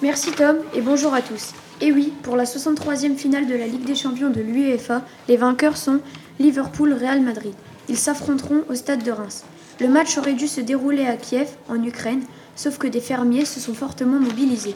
Merci 0.00 0.30
Tom 0.30 0.58
et 0.72 0.80
bonjour 0.80 1.12
à 1.12 1.20
tous. 1.20 1.52
Et 1.80 1.90
oui, 1.90 2.12
pour 2.22 2.36
la 2.36 2.44
63e 2.44 3.16
finale 3.16 3.48
de 3.48 3.56
la 3.56 3.66
Ligue 3.66 3.84
des 3.84 3.96
Champions 3.96 4.30
de 4.30 4.42
l'UEFA, 4.42 5.02
les 5.26 5.36
vainqueurs 5.36 5.76
sont 5.76 5.98
Liverpool-Real 6.38 7.20
Madrid. 7.20 7.54
Ils 7.88 7.98
s'affronteront 7.98 8.62
au 8.70 8.76
stade 8.76 9.02
de 9.02 9.10
Reims. 9.10 9.44
Le 9.80 9.88
match 9.88 10.16
aurait 10.18 10.34
dû 10.34 10.46
se 10.46 10.60
dérouler 10.60 11.06
à 11.06 11.16
Kiev, 11.16 11.48
en 11.68 11.82
Ukraine, 11.82 12.22
sauf 12.56 12.78
que 12.78 12.88
des 12.88 13.00
fermiers 13.00 13.44
se 13.44 13.60
sont 13.60 13.74
fortement 13.74 14.18
mobilisés. 14.18 14.74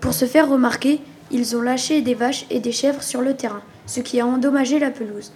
Pour 0.00 0.14
se 0.14 0.26
faire 0.26 0.48
remarquer, 0.48 1.00
ils 1.32 1.56
ont 1.56 1.62
lâché 1.62 2.02
des 2.02 2.14
vaches 2.14 2.46
et 2.50 2.60
des 2.60 2.70
chèvres 2.70 3.02
sur 3.02 3.22
le 3.22 3.34
terrain, 3.34 3.62
ce 3.86 4.00
qui 4.00 4.20
a 4.20 4.26
endommagé 4.26 4.78
la 4.78 4.90
pelouse. 4.90 5.32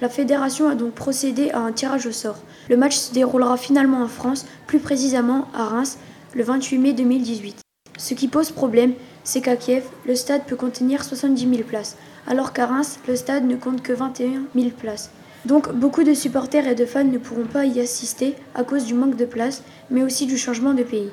La 0.00 0.08
fédération 0.08 0.68
a 0.68 0.74
donc 0.74 0.92
procédé 0.92 1.50
à 1.50 1.60
un 1.60 1.72
tirage 1.72 2.06
au 2.06 2.12
sort. 2.12 2.38
Le 2.68 2.76
match 2.76 2.96
se 2.96 3.12
déroulera 3.12 3.56
finalement 3.56 4.02
en 4.02 4.08
France, 4.08 4.46
plus 4.66 4.78
précisément 4.78 5.48
à 5.54 5.64
Reims, 5.66 5.98
le 6.34 6.42
28 6.42 6.78
mai 6.78 6.92
2018. 6.94 7.58
Ce 7.98 8.14
qui 8.14 8.28
pose 8.28 8.50
problème, 8.50 8.94
c'est 9.22 9.40
qu'à 9.40 9.56
Kiev, 9.56 9.84
le 10.06 10.16
stade 10.16 10.44
peut 10.46 10.56
contenir 10.56 11.04
70 11.04 11.48
000 11.48 11.62
places, 11.62 11.96
alors 12.26 12.52
qu'à 12.52 12.66
Reims, 12.66 12.98
le 13.06 13.16
stade 13.16 13.46
ne 13.46 13.56
compte 13.56 13.82
que 13.82 13.92
21 13.92 14.44
000 14.54 14.70
places. 14.70 15.10
Donc 15.44 15.72
beaucoup 15.72 16.04
de 16.04 16.14
supporters 16.14 16.66
et 16.66 16.74
de 16.74 16.86
fans 16.86 17.04
ne 17.04 17.18
pourront 17.18 17.46
pas 17.46 17.66
y 17.66 17.80
assister 17.80 18.34
à 18.54 18.64
cause 18.64 18.86
du 18.86 18.94
manque 18.94 19.16
de 19.16 19.26
place, 19.26 19.62
mais 19.90 20.02
aussi 20.02 20.26
du 20.26 20.38
changement 20.38 20.74
de 20.74 20.82
pays. 20.82 21.10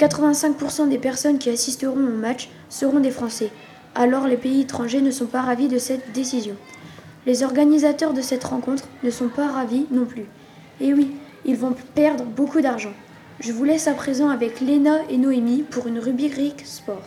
85% 0.00 0.88
des 0.88 0.96
personnes 0.96 1.38
qui 1.38 1.50
assisteront 1.50 1.92
au 1.92 2.16
match 2.16 2.48
seront 2.70 3.00
des 3.00 3.10
Français, 3.10 3.50
alors 3.94 4.26
les 4.26 4.38
pays 4.38 4.62
étrangers 4.62 5.02
ne 5.02 5.10
sont 5.10 5.26
pas 5.26 5.42
ravis 5.42 5.68
de 5.68 5.78
cette 5.78 6.12
décision. 6.12 6.54
Les 7.26 7.42
organisateurs 7.42 8.14
de 8.14 8.22
cette 8.22 8.44
rencontre 8.44 8.84
ne 9.02 9.10
sont 9.10 9.28
pas 9.28 9.48
ravis 9.48 9.86
non 9.90 10.06
plus. 10.06 10.24
Et 10.80 10.94
oui, 10.94 11.10
ils 11.44 11.56
vont 11.56 11.74
perdre 11.94 12.24
beaucoup 12.24 12.62
d'argent. 12.62 12.94
Je 13.40 13.52
vous 13.52 13.64
laisse 13.64 13.88
à 13.88 13.92
présent 13.92 14.30
avec 14.30 14.60
Léna 14.60 15.00
et 15.10 15.18
Noémie 15.18 15.64
pour 15.68 15.86
une 15.86 15.98
rubrique 15.98 16.62
sport. 16.64 17.02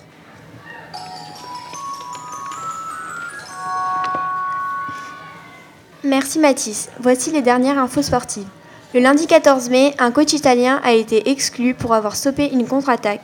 Merci 6.03 6.37
Mathis. 6.37 6.89
Voici 6.99 7.31
les 7.31 7.41
dernières 7.41 7.79
infos 7.79 8.03
sportives. 8.03 8.45
Le 8.93 8.99
lundi 8.99 9.25
14 9.25 9.71
mai, 9.71 9.95
un 9.97 10.11
coach 10.11 10.33
italien 10.33 10.79
a 10.83 10.93
été 10.93 11.31
exclu 11.31 11.73
pour 11.73 11.95
avoir 11.95 12.15
stoppé 12.15 12.51
une 12.53 12.67
contre-attaque. 12.67 13.23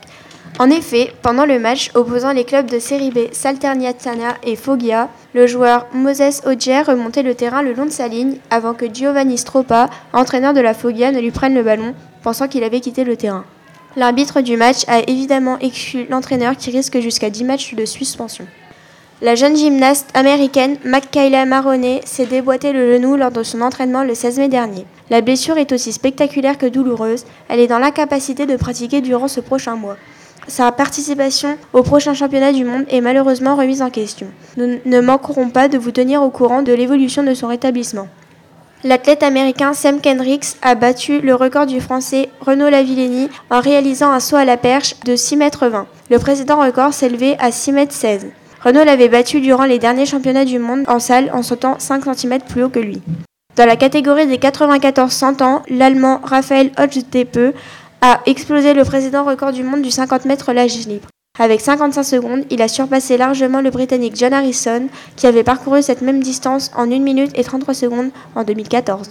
En 0.58 0.68
effet, 0.72 1.14
pendant 1.22 1.46
le 1.46 1.60
match 1.60 1.92
opposant 1.94 2.32
les 2.32 2.44
clubs 2.44 2.66
de 2.66 2.80
Série 2.80 3.12
B 3.12 3.32
Salternitana 3.32 4.34
et 4.42 4.56
Foggia, 4.56 5.10
le 5.36 5.46
joueur 5.46 5.86
Moses 5.94 6.42
Ogier 6.44 6.82
remontait 6.82 7.22
le 7.22 7.36
terrain 7.36 7.62
le 7.62 7.74
long 7.74 7.86
de 7.86 7.92
sa 7.92 8.08
ligne 8.08 8.38
avant 8.50 8.74
que 8.74 8.92
Giovanni 8.92 9.38
Stroppa, 9.38 9.92
entraîneur 10.12 10.56
de 10.56 10.60
la 10.60 10.74
Foggia, 10.74 11.12
ne 11.12 11.20
lui 11.20 11.30
prenne 11.30 11.54
le 11.54 11.62
ballon, 11.62 11.94
pensant 12.24 12.48
qu'il 12.48 12.64
avait 12.64 12.80
quitté 12.80 13.04
le 13.04 13.16
terrain. 13.16 13.46
L'arbitre 13.96 14.42
du 14.42 14.58
match 14.58 14.86
a 14.88 15.02
évidemment 15.02 15.60
exclu 15.60 16.08
l'entraîneur 16.10 16.58
qui 16.58 16.72
risque 16.72 17.00
jusqu'à 17.00 17.30
10 17.30 17.44
matchs 17.44 17.76
de 17.76 17.86
suspension. 17.86 18.48
La 19.22 19.36
jeune 19.36 19.56
gymnaste 19.56 20.10
américaine 20.16 20.78
Makayla 20.84 21.46
Maroney 21.46 22.02
s'est 22.06 22.26
déboîté 22.26 22.74
le 22.74 22.94
genou 22.94 23.18
lors 23.18 23.32
de 23.32 23.44
son 23.44 23.62
entraînement 23.62 24.04
le 24.04 24.16
16 24.16 24.40
mai 24.40 24.48
dernier. 24.48 24.88
La 25.10 25.22
blessure 25.22 25.58
est 25.58 25.72
aussi 25.72 25.92
spectaculaire 25.92 26.58
que 26.58 26.68
douloureuse. 26.68 27.26
Elle 27.48 27.60
est 27.60 27.68
dans 27.68 27.80
l'incapacité 27.80 28.46
de 28.46 28.56
pratiquer 28.56 29.02
durant 29.02 29.28
ce 29.28 29.40
prochain 29.40 29.76
mois. 29.76 29.98
Sa 30.48 30.72
participation 30.72 31.58
au 31.74 31.84
prochain 31.84 32.14
championnat 32.14 32.54
du 32.54 32.64
monde 32.64 32.86
est 32.90 33.02
malheureusement 33.02 33.56
remise 33.56 33.82
en 33.82 33.90
question. 33.90 34.28
Nous 34.58 34.80
ne 34.86 35.00
manquerons 35.00 35.50
pas 35.50 35.68
de 35.68 35.78
vous 35.78 35.92
tenir 35.92 36.24
au 36.24 36.30
courant 36.30 36.62
de 36.62 36.74
l'évolution 36.74 37.24
de 37.24 37.34
son 37.34 37.48
rétablissement. 37.48 38.08
L'athlète 38.84 39.24
américain 39.24 39.74
Sam 39.74 40.00
Kendricks 40.00 40.56
a 40.62 40.74
battu 40.74 41.20
le 41.20 41.36
record 41.36 41.66
du 41.66 41.82
français 41.82 42.30
Renaud 42.40 42.70
Lavillenie 42.70 43.30
en 43.50 43.60
réalisant 43.60 44.12
un 44.12 44.20
saut 44.20 44.38
à 44.38 44.46
la 44.46 44.58
perche 44.58 45.00
de 45.02 45.14
6,20 45.14 45.66
m. 45.66 45.86
Le 46.10 46.18
précédent 46.18 46.62
record 46.62 46.94
s'élevait 46.94 47.36
à 47.40 47.50
6,16 47.50 48.06
m. 48.08 48.32
Renault 48.64 48.86
l'avait 48.86 49.10
battu 49.10 49.42
durant 49.42 49.66
les 49.66 49.80
derniers 49.80 50.06
championnats 50.06 50.46
du 50.46 50.60
monde 50.60 50.84
en 50.88 51.00
salle 51.00 51.30
en 51.34 51.44
sautant 51.44 51.76
5 51.78 52.06
cm 52.16 52.40
plus 52.48 52.64
haut 52.64 52.70
que 52.70 52.80
lui. 52.80 53.02
Dans 53.60 53.66
la 53.66 53.76
catégorie 53.76 54.26
des 54.26 54.38
94-100 54.38 55.44
ans, 55.44 55.64
l'Allemand 55.68 56.22
Raphaël 56.24 56.72
Hodgtepe 56.78 57.54
a 58.00 58.22
explosé 58.26 58.74
le 58.74 58.86
précédent 58.86 59.26
record 59.26 59.52
du 59.52 59.64
monde 59.64 59.82
du 59.82 59.92
50 59.92 60.24
mètres 60.24 60.54
l'âge 60.54 60.88
libre. 60.88 61.10
Avec 61.38 61.60
55 61.60 62.04
secondes, 62.04 62.46
il 62.52 62.62
a 62.62 62.70
surpassé 62.70 63.18
largement 63.18 63.60
le 63.60 63.70
Britannique 63.70 64.16
John 64.16 64.32
Harrison, 64.32 64.88
qui 65.18 65.28
avait 65.28 65.44
parcouru 65.44 65.82
cette 65.82 66.02
même 66.02 66.24
distance 66.24 66.72
en 66.74 66.90
1 66.90 67.00
minute 67.00 67.38
et 67.38 67.44
33 67.44 67.74
secondes 67.74 68.12
en 68.34 68.46
2014. 68.46 69.10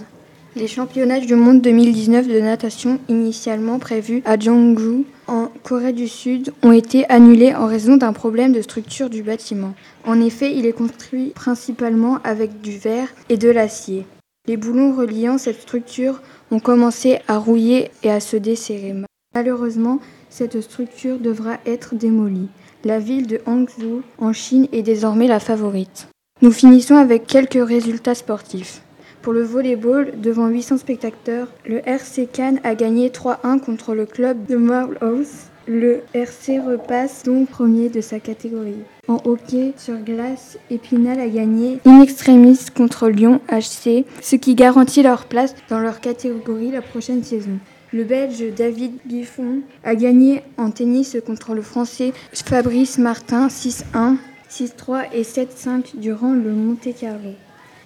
Les 0.55 0.65
championnats 0.65 1.19
du 1.19 1.35
monde 1.35 1.61
2019 1.61 2.27
de 2.27 2.39
natation, 2.39 2.97
initialement 3.07 3.77
prévus 3.77 4.23
à 4.25 4.39
Jeonju, 4.39 5.05
en 5.27 5.49
Corée 5.61 5.93
du 5.93 6.07
Sud, 6.07 6.53
ont 6.63 6.71
été 6.71 7.07
annulés 7.11 7.53
en 7.53 7.67
raison 7.67 7.97
d'un 7.97 8.13
problème 8.13 8.53
de 8.53 8.63
structure 8.63 9.11
du 9.11 9.21
bâtiment. 9.21 9.75
En 10.07 10.19
effet, 10.19 10.55
il 10.55 10.65
est 10.65 10.73
construit 10.73 11.33
principalement 11.35 12.17
avec 12.23 12.61
du 12.61 12.79
verre 12.79 13.09
et 13.29 13.37
de 13.37 13.51
l'acier. 13.51 14.07
Les 14.49 14.57
boulons 14.57 14.95
reliant 14.95 15.37
cette 15.37 15.61
structure 15.61 16.23
ont 16.49 16.59
commencé 16.59 17.19
à 17.27 17.37
rouiller 17.37 17.91
et 18.01 18.09
à 18.09 18.19
se 18.19 18.35
desserrer. 18.35 18.95
Malheureusement, 19.35 19.99
cette 20.31 20.59
structure 20.61 21.19
devra 21.19 21.57
être 21.67 21.93
démolie. 21.93 22.47
La 22.83 22.97
ville 22.97 23.27
de 23.27 23.41
Hangzhou, 23.45 24.01
en 24.17 24.33
Chine, 24.33 24.67
est 24.71 24.81
désormais 24.81 25.27
la 25.27 25.39
favorite. 25.39 26.07
Nous 26.41 26.51
finissons 26.51 26.95
avec 26.95 27.27
quelques 27.27 27.63
résultats 27.63 28.15
sportifs. 28.15 28.81
Pour 29.21 29.33
le 29.33 29.43
volleyball, 29.43 30.19
devant 30.19 30.47
800 30.47 30.79
spectateurs, 30.79 31.49
le 31.67 31.87
RC 31.87 32.25
Cannes 32.33 32.59
a 32.63 32.73
gagné 32.73 33.09
3-1 33.09 33.59
contre 33.59 33.93
le 33.93 34.07
club 34.07 34.47
de 34.47 34.55
Marlhouse. 34.55 35.48
Le 35.71 36.01
RC 36.15 36.59
repasse 36.61 37.21
donc 37.21 37.47
premier 37.47 37.89
de 37.89 38.01
sa 38.01 38.19
catégorie. 38.19 38.81
En 39.07 39.21
hockey 39.23 39.73
sur 39.77 39.99
glace, 39.99 40.57
Épinal 40.71 41.19
a 41.19 41.27
gagné 41.27 41.77
in 41.85 42.01
extremis 42.01 42.57
contre 42.75 43.07
Lyon 43.07 43.39
HC, 43.51 44.03
ce 44.19 44.35
qui 44.35 44.55
garantit 44.55 45.03
leur 45.03 45.25
place 45.25 45.53
dans 45.69 45.79
leur 45.79 45.99
catégorie 45.99 46.71
la 46.71 46.81
prochaine 46.81 47.23
saison. 47.23 47.59
Le 47.93 48.03
Belge 48.03 48.51
David 48.57 48.93
Biffon 49.05 49.61
a 49.83 49.93
gagné 49.93 50.41
en 50.57 50.71
tennis 50.71 51.15
contre 51.23 51.53
le 51.53 51.61
Français 51.61 52.13
Fabrice 52.33 52.97
Martin 52.97 53.45
6-1, 53.45 54.15
6-3 54.49 55.09
et 55.13 55.21
7-5 55.21 55.99
durant 55.99 56.33
le 56.33 56.49
Monte-Carlo. 56.49 57.33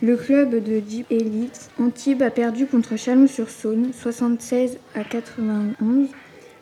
Le 0.02 0.16
club 0.16 0.64
de 0.64 0.82
Jeep 0.90 1.08
Elite 1.10 1.70
Antibes 1.82 2.22
a 2.22 2.30
perdu 2.30 2.66
contre 2.66 2.96
Chalon-sur-Saône 2.96 3.92
76 3.94 4.78
à 4.96 5.04
91. 5.04 6.08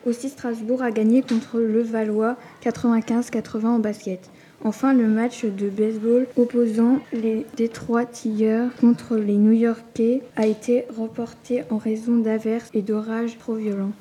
Aussi 0.04 0.28
Strasbourg 0.28 0.82
a 0.82 0.90
gagné 0.90 1.22
contre 1.22 1.60
le 1.60 1.80
Valois 1.80 2.36
95-80 2.64 3.66
en 3.66 3.78
basket. 3.78 4.30
Enfin, 4.64 4.94
le 4.94 5.06
match 5.06 5.44
de 5.44 5.68
baseball 5.68 6.26
opposant 6.36 6.98
les 7.12 7.46
Detroit 7.56 8.06
Tigers 8.06 8.68
contre 8.80 9.16
les 9.16 9.36
New 9.36 9.52
Yorkais 9.52 10.22
a 10.36 10.46
été 10.46 10.86
reporté 10.96 11.62
en 11.70 11.78
raison 11.78 12.16
d'averses 12.16 12.68
et 12.74 12.82
d'orages 12.82 13.38
trop 13.38 13.54
violents. 13.54 13.92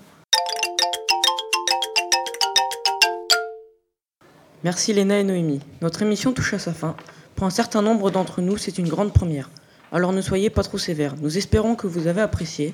Merci 4.63 4.93
Léna 4.93 5.19
et 5.19 5.23
Noémie. 5.23 5.61
Notre 5.81 6.03
émission 6.03 6.33
touche 6.33 6.53
à 6.53 6.59
sa 6.59 6.73
fin. 6.73 6.95
Pour 7.35 7.47
un 7.47 7.51
certain 7.51 7.81
nombre 7.81 8.11
d'entre 8.11 8.41
nous, 8.41 8.57
c'est 8.57 8.77
une 8.77 8.87
grande 8.87 9.13
première. 9.13 9.49
Alors 9.93 10.13
ne 10.13 10.21
soyez 10.21 10.49
pas 10.49 10.63
trop 10.63 10.77
sévères. 10.77 11.15
Nous 11.21 11.37
espérons 11.37 11.75
que 11.75 11.85
vous 11.85 12.07
avez 12.07 12.21
apprécié. 12.21 12.73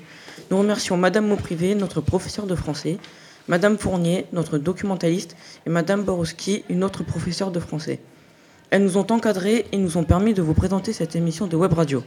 Nous 0.52 0.58
remercions 0.58 0.96
Madame 0.96 1.26
Mauprivé, 1.26 1.74
notre 1.74 2.00
professeure 2.00 2.46
de 2.46 2.54
français, 2.54 2.98
Madame 3.48 3.76
Fournier, 3.76 4.26
notre 4.32 4.56
documentaliste, 4.56 5.34
et 5.66 5.70
Madame 5.70 6.04
Borowski, 6.04 6.62
une 6.68 6.84
autre 6.84 7.02
professeure 7.02 7.50
de 7.50 7.58
français. 7.58 7.98
Elles 8.70 8.84
nous 8.84 8.98
ont 8.98 9.06
encadrés 9.10 9.66
et 9.72 9.78
nous 9.78 9.96
ont 9.96 10.04
permis 10.04 10.32
de 10.32 10.42
vous 10.42 10.54
présenter 10.54 10.92
cette 10.92 11.16
émission 11.16 11.48
de 11.48 11.56
web 11.56 11.72
radio. 11.72 12.04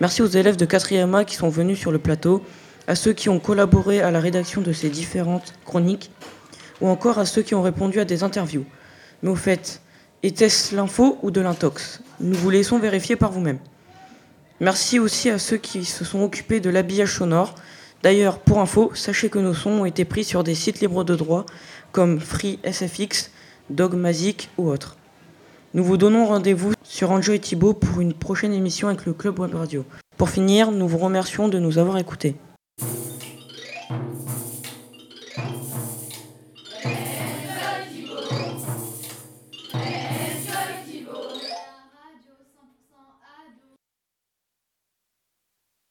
Merci 0.00 0.22
aux 0.22 0.26
élèves 0.26 0.56
de 0.56 0.66
4e 0.66 1.14
A 1.14 1.24
qui 1.24 1.36
sont 1.36 1.50
venus 1.50 1.78
sur 1.78 1.92
le 1.92 1.98
plateau, 1.98 2.42
à 2.88 2.96
ceux 2.96 3.12
qui 3.12 3.28
ont 3.28 3.38
collaboré 3.38 4.00
à 4.00 4.10
la 4.10 4.18
rédaction 4.18 4.60
de 4.60 4.72
ces 4.72 4.88
différentes 4.88 5.52
chroniques, 5.64 6.10
ou 6.80 6.88
encore 6.88 7.18
à 7.18 7.26
ceux 7.26 7.42
qui 7.42 7.54
ont 7.54 7.62
répondu 7.62 8.00
à 8.00 8.04
des 8.04 8.24
interviews. 8.24 8.64
Mais 9.22 9.30
au 9.30 9.36
fait, 9.36 9.82
était-ce 10.24 10.74
l'info 10.74 11.16
ou 11.22 11.30
de 11.30 11.40
l'intox? 11.40 12.00
Nous 12.18 12.34
vous 12.34 12.50
laissons 12.50 12.80
vérifier 12.80 13.14
par 13.14 13.30
vous-même. 13.30 13.58
Merci 14.60 14.98
aussi 14.98 15.30
à 15.30 15.38
ceux 15.38 15.56
qui 15.56 15.84
se 15.84 16.04
sont 16.04 16.20
occupés 16.22 16.58
de 16.58 16.68
l'habillage 16.68 17.14
sonore. 17.14 17.54
D'ailleurs, 18.02 18.40
pour 18.40 18.58
info, 18.58 18.90
sachez 18.94 19.28
que 19.28 19.38
nos 19.38 19.54
sons 19.54 19.70
ont 19.70 19.84
été 19.84 20.04
pris 20.04 20.24
sur 20.24 20.42
des 20.42 20.56
sites 20.56 20.80
libres 20.80 21.04
de 21.04 21.14
droit 21.14 21.46
comme 21.92 22.18
Free 22.18 22.58
SFX, 22.64 23.30
Dogmazic 23.70 24.50
ou 24.58 24.68
autres. 24.68 24.96
Nous 25.74 25.84
vous 25.84 25.96
donnons 25.96 26.26
rendez-vous 26.26 26.72
sur 26.82 27.12
Enjoy 27.12 27.38
Thibault 27.38 27.74
pour 27.74 28.00
une 28.00 28.14
prochaine 28.14 28.52
émission 28.52 28.88
avec 28.88 29.06
le 29.06 29.12
Club 29.12 29.38
Web 29.38 29.54
Radio. 29.54 29.84
Pour 30.16 30.30
finir, 30.30 30.72
nous 30.72 30.88
vous 30.88 30.98
remercions 30.98 31.48
de 31.48 31.60
nous 31.60 31.78
avoir 31.78 31.98
écoutés. 31.98 32.34